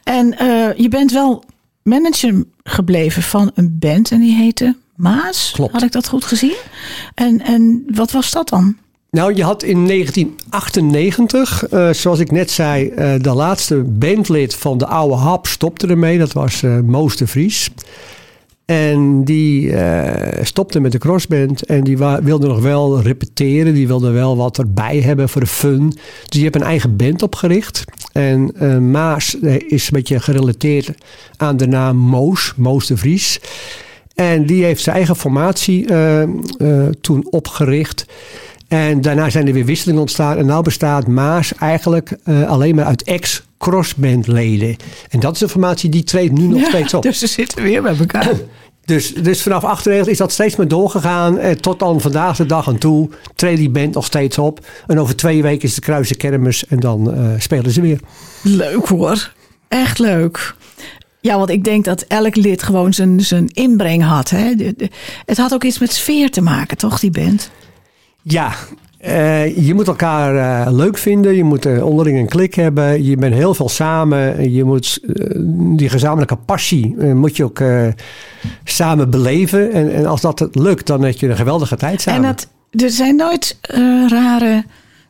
En 0.03 0.37
uh, 0.43 0.69
je 0.77 0.89
bent 0.89 1.13
wel 1.13 1.45
manager 1.83 2.45
gebleven 2.63 3.23
van 3.23 3.51
een 3.55 3.77
band 3.79 4.11
en 4.11 4.21
die 4.21 4.35
heette 4.35 4.77
Maas. 4.99 5.51
Klopt. 5.55 5.73
Had 5.73 5.83
ik 5.83 5.93
dat 5.93 6.09
goed 6.09 6.25
gezien? 6.25 6.57
En, 7.15 7.43
en 7.43 7.85
wat 7.95 8.11
was 8.11 8.31
dat 8.31 8.49
dan? 8.49 8.77
Nou, 9.11 9.35
je 9.35 9.43
had 9.43 9.63
in 9.63 9.87
1998, 9.87 11.73
uh, 11.73 11.93
zoals 11.93 12.19
ik 12.19 12.31
net 12.31 12.51
zei, 12.51 12.91
uh, 12.91 13.15
de 13.21 13.33
laatste 13.33 13.77
bandlid 13.77 14.55
van 14.55 14.79
de 14.79 14.87
oude 14.87 15.15
Hap 15.15 15.47
stopte 15.47 15.87
ermee. 15.87 16.19
Dat 16.19 16.33
was 16.33 16.63
uh, 16.63 16.81
Moos 16.81 17.17
de 17.17 17.27
Vries. 17.27 17.71
En 18.65 19.25
die 19.25 19.73
stopte 20.43 20.81
met 20.81 20.93
de 20.93 20.99
crossband 20.99 21.65
en 21.65 21.85
die 21.85 21.99
wilde 21.99 22.47
nog 22.47 22.61
wel 22.61 23.01
repeteren. 23.01 23.75
Die 23.75 23.87
wilde 23.87 24.11
wel 24.11 24.37
wat 24.37 24.59
erbij 24.59 25.01
hebben 25.01 25.29
voor 25.29 25.41
de 25.41 25.47
fun. 25.47 25.89
Dus 25.89 26.29
die 26.29 26.43
heeft 26.43 26.55
een 26.55 26.63
eigen 26.63 26.97
band 26.97 27.23
opgericht. 27.23 27.85
En 28.13 28.53
Maas 28.91 29.35
is 29.69 29.85
een 29.85 29.93
beetje 29.93 30.21
gerelateerd 30.21 30.91
aan 31.37 31.57
de 31.57 31.67
naam 31.67 31.97
Moos, 31.97 32.53
Moos 32.57 32.87
de 32.87 32.97
Vries. 32.97 33.41
En 34.19 34.47
die 34.47 34.65
heeft 34.65 34.83
zijn 34.83 34.97
eigen 34.97 35.17
formatie 35.17 35.91
uh, 35.91 36.23
uh, 36.23 36.87
toen 37.01 37.27
opgericht. 37.31 38.07
En 38.69 39.01
daarna 39.01 39.31
zijn 39.31 39.47
er 39.47 39.53
weer 39.53 39.65
wisselingen 39.65 40.01
ontstaan. 40.01 40.37
En 40.37 40.47
nu 40.47 40.63
bestaat 40.63 41.07
Maas 41.07 41.55
eigenlijk 41.55 42.17
uh, 42.25 42.49
alleen 42.49 42.75
maar 42.75 42.85
uit 42.85 43.03
ex-crossbandleden. 43.03 44.77
En 45.09 45.21
dat 45.21 45.33
is 45.33 45.39
de 45.39 45.49
formatie 45.49 45.91
die 45.91 46.05
treedt 46.05 46.33
nu 46.33 46.47
nog 46.47 46.61
ja, 46.61 46.69
steeds 46.69 46.95
op. 46.95 47.03
Dus 47.03 47.19
ze 47.19 47.27
zitten 47.27 47.63
weer 47.63 47.83
bij 47.83 47.97
elkaar. 47.99 48.31
Dus, 48.85 49.15
dus 49.15 49.43
vanaf 49.43 49.65
98 49.65 50.13
is 50.13 50.19
dat 50.19 50.33
steeds 50.33 50.57
meer 50.57 50.69
doorgegaan. 50.69 51.39
En 51.39 51.61
tot 51.61 51.79
dan 51.79 52.01
vandaag 52.01 52.37
de 52.37 52.47
dag 52.47 52.69
aan 52.69 52.79
toe 52.79 53.11
treedt 53.35 53.59
die 53.59 53.71
band 53.71 53.95
nog 53.95 54.05
steeds 54.05 54.39
op. 54.39 54.67
En 54.87 55.01
over 55.01 55.17
twee 55.17 55.43
weken 55.43 55.69
is 55.69 55.75
de 55.75 55.81
Kruise 55.81 56.15
Kermis 56.15 56.67
en 56.67 56.81
dan 56.81 57.15
spelen 57.39 57.71
ze 57.71 57.81
weer. 57.81 58.01
Leuk 58.43 58.87
hoor. 58.87 59.33
Echt 59.69 59.99
leuk. 59.99 60.55
Ja, 61.29 61.37
want 61.37 61.51
ik 61.51 61.65
denk 61.65 61.85
dat 61.85 62.03
elk 62.03 62.37
lid 62.37 62.63
gewoon 62.63 62.93
zijn, 62.93 63.21
zijn 63.21 63.49
inbreng 63.53 64.03
had. 64.03 64.31
Hè? 64.31 64.55
De, 64.55 64.75
de, 64.77 64.89
het 65.25 65.37
had 65.37 65.55
ook 65.55 65.65
iets 65.65 65.79
met 65.79 65.93
sfeer 65.93 66.31
te 66.31 66.41
maken, 66.41 66.77
toch, 66.77 67.01
die 67.01 67.11
band? 67.11 67.51
Ja, 68.23 68.53
uh, 69.05 69.67
je 69.67 69.75
moet 69.75 69.87
elkaar 69.87 70.35
uh, 70.35 70.73
leuk 70.73 70.99
vinden. 70.99 71.35
Je 71.35 71.45
moet 71.45 71.67
uh, 71.67 71.85
onderling 71.85 72.19
een 72.19 72.29
klik 72.29 72.55
hebben. 72.55 73.05
Je 73.05 73.17
bent 73.17 73.35
heel 73.35 73.55
veel 73.55 73.69
samen. 73.69 74.53
Je 74.53 74.65
moet 74.65 75.01
die 75.77 75.89
gezamenlijke 75.89 76.37
passie 76.37 76.97
moet 76.97 77.37
je 77.37 77.45
ook 77.45 77.63
samen 78.65 79.11
beleven. 79.11 79.73
En, 79.73 79.93
en, 79.93 80.07
als 80.07 80.21
dat 80.21 80.49
lukt, 80.53 80.87
dan 80.87 81.03
heb 81.03 81.15
je 81.15 81.29
een 81.29 81.37
geweldige 81.37 81.77
tijd 81.77 82.01
samen. 82.01 82.25
En 82.25 82.27
dat, 82.27 82.49
er 82.83 82.91
zijn 82.91 83.17
nooit 83.17 83.59
rare 84.09 84.65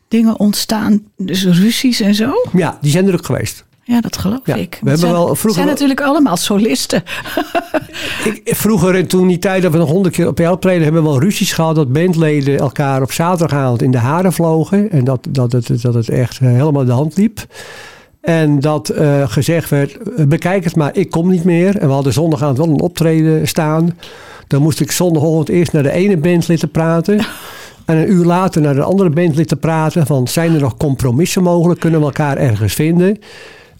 dingen 0.08 0.38
ontstaan, 0.38 1.02
dus 1.16 1.44
ruzies 1.44 2.00
en 2.00 2.14
zo? 2.14 2.32
Ja, 2.52 2.78
die 2.80 2.90
zijn 2.90 3.06
er 3.06 3.14
ook 3.14 3.26
geweest. 3.26 3.66
Ja, 3.88 4.00
dat 4.00 4.16
geloof 4.16 4.40
ja, 4.44 4.54
ik. 4.54 4.70
We 4.70 4.76
hebben 4.88 4.98
zijn, 4.98 5.12
wel 5.12 5.26
vroeger 5.26 5.52
zijn 5.52 5.66
natuurlijk 5.66 6.00
allemaal 6.00 6.36
solisten. 6.36 7.02
ik, 8.24 8.40
vroeger, 8.44 8.94
en 8.94 9.06
toen 9.06 9.26
die 9.28 9.38
tijd 9.38 9.62
dat 9.62 9.72
we 9.72 9.78
nog 9.78 9.90
honderd 9.90 10.14
keer 10.14 10.26
op 10.26 10.38
jou 10.38 10.58
treden, 10.58 10.82
hebben 10.82 11.02
we 11.02 11.08
wel 11.08 11.20
ruzies 11.20 11.52
gehad 11.52 11.74
dat 11.74 11.92
bandleden 11.92 12.58
elkaar 12.58 13.02
op 13.02 13.12
zaterdagavond 13.12 13.82
in 13.82 13.90
de 13.90 13.98
haren 13.98 14.32
vlogen. 14.32 14.90
En 14.90 15.04
dat, 15.04 15.26
dat, 15.30 15.52
het, 15.52 15.82
dat 15.82 15.94
het 15.94 16.08
echt 16.08 16.38
helemaal 16.38 16.84
de 16.84 16.92
hand 16.92 17.16
liep. 17.16 17.46
En 18.20 18.60
dat 18.60 18.92
uh, 18.94 19.28
gezegd 19.28 19.70
werd, 19.70 19.98
bekijk 20.28 20.64
het 20.64 20.76
maar, 20.76 20.96
ik 20.96 21.10
kom 21.10 21.28
niet 21.28 21.44
meer. 21.44 21.76
En 21.76 21.86
we 21.86 21.92
hadden 21.92 22.12
zondagavond 22.12 22.58
wel 22.58 22.68
een 22.68 22.80
optreden 22.80 23.48
staan. 23.48 23.96
Dan 24.46 24.62
moest 24.62 24.80
ik 24.80 24.90
zondagochtend 24.90 25.48
eerst 25.48 25.72
naar 25.72 25.82
de 25.82 25.92
ene 25.92 26.16
bandlid 26.16 26.72
praten. 26.72 27.20
En 27.84 27.96
een 27.96 28.10
uur 28.10 28.24
later 28.24 28.62
naar 28.62 28.74
de 28.74 28.82
andere 28.82 29.10
bandlid 29.10 29.48
te 29.48 29.56
praten. 29.56 30.06
Van 30.06 30.28
zijn 30.28 30.54
er 30.54 30.60
nog 30.60 30.76
compromissen 30.76 31.42
mogelijk? 31.42 31.80
Kunnen 31.80 32.00
we 32.00 32.06
elkaar 32.06 32.36
ergens 32.36 32.74
vinden? 32.74 33.18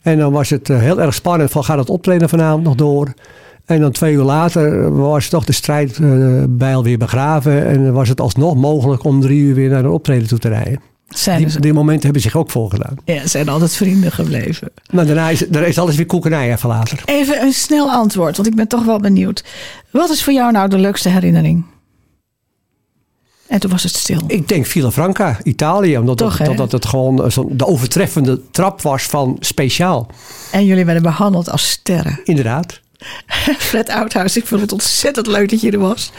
En 0.02 0.18
dan 0.18 0.32
was 0.32 0.50
het 0.50 0.68
heel 0.68 1.00
erg 1.00 1.14
spannend 1.14 1.50
van 1.50 1.64
gaat 1.64 1.78
het 1.78 1.90
optreden 1.90 2.28
vanavond 2.28 2.64
nog 2.64 2.74
door? 2.74 3.14
En 3.68 3.80
dan 3.80 3.92
twee 3.92 4.14
uur 4.14 4.22
later 4.22 4.96
was 4.96 5.28
toch 5.28 5.44
de 5.44 5.52
strijdbijl 5.52 6.82
weer 6.82 6.98
begraven. 6.98 7.66
En 7.66 7.92
was 7.92 8.08
het 8.08 8.20
alsnog 8.20 8.54
mogelijk 8.54 9.04
om 9.04 9.20
drie 9.20 9.40
uur 9.40 9.54
weer 9.54 9.70
naar 9.70 9.84
een 9.84 9.90
optreden 9.90 10.28
toe 10.28 10.38
te 10.38 10.48
rijden. 10.48 10.80
Zijn 11.08 11.44
die, 11.44 11.60
die, 11.60 11.72
momenten 11.72 12.04
hebben 12.04 12.22
zich 12.22 12.36
ook 12.36 12.50
voorgedaan. 12.50 12.96
Ja, 13.04 13.26
zijn 13.26 13.48
altijd 13.48 13.76
vrienden 13.76 14.12
gebleven. 14.12 14.70
Maar 14.90 15.06
daarna 15.06 15.30
is, 15.30 15.42
is 15.42 15.78
alles 15.78 15.96
weer 15.96 16.06
koekenij 16.06 16.52
even 16.52 16.68
later. 16.68 17.02
Even 17.04 17.42
een 17.42 17.52
snel 17.52 17.90
antwoord, 17.90 18.36
want 18.36 18.48
ik 18.48 18.54
ben 18.54 18.68
toch 18.68 18.84
wel 18.84 19.00
benieuwd. 19.00 19.44
Wat 19.90 20.10
is 20.10 20.24
voor 20.24 20.32
jou 20.32 20.52
nou 20.52 20.68
de 20.68 20.78
leukste 20.78 21.08
herinnering? 21.08 21.64
En 23.48 23.60
toen 23.60 23.70
was 23.70 23.82
het 23.82 23.94
stil. 23.94 24.20
Ik 24.26 24.48
denk 24.48 24.66
Franca, 24.66 25.38
Italië. 25.42 25.98
Omdat 25.98 26.16
Toch, 26.16 26.36
dat 26.36 26.72
het 26.72 26.86
gewoon 26.86 27.32
zo 27.32 27.48
de 27.50 27.66
overtreffende 27.66 28.40
trap 28.50 28.82
was 28.82 29.02
van 29.02 29.36
speciaal. 29.40 30.06
En 30.50 30.64
jullie 30.64 30.84
werden 30.84 31.02
behandeld 31.02 31.50
als 31.50 31.70
sterren. 31.70 32.20
Inderdaad. 32.24 32.80
Fred 33.58 33.88
Oudhuis, 33.88 34.36
ik 34.36 34.46
vond 34.46 34.60
het 34.60 34.72
ontzettend 34.72 35.26
leuk 35.26 35.50
dat 35.50 35.60
je 35.60 35.70
er 35.70 35.78
was. 35.78 36.12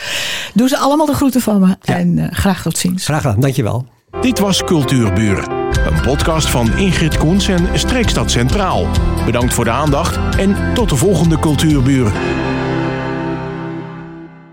Doe 0.53 0.67
ze 0.67 0.77
allemaal 0.77 1.05
de 1.05 1.13
groeten 1.13 1.41
van 1.41 1.59
me. 1.59 1.77
En 1.81 2.17
uh, 2.17 2.27
graag 2.31 2.61
tot 2.61 2.77
ziens. 2.77 3.03
Graag 3.03 3.21
gedaan, 3.21 3.39
dankjewel. 3.39 3.85
Dit 4.21 4.39
was 4.39 4.63
Cultuurbuur. 4.63 5.47
Een 5.87 6.01
podcast 6.01 6.47
van 6.47 6.77
Ingrid 6.77 7.17
Koens 7.17 7.47
en 7.47 7.79
Streekstad 7.79 8.31
Centraal. 8.31 8.87
Bedankt 9.25 9.53
voor 9.53 9.63
de 9.63 9.71
aandacht 9.71 10.35
en 10.37 10.73
tot 10.73 10.89
de 10.89 10.95
volgende 10.95 11.39
Cultuurbuur. 11.39 12.11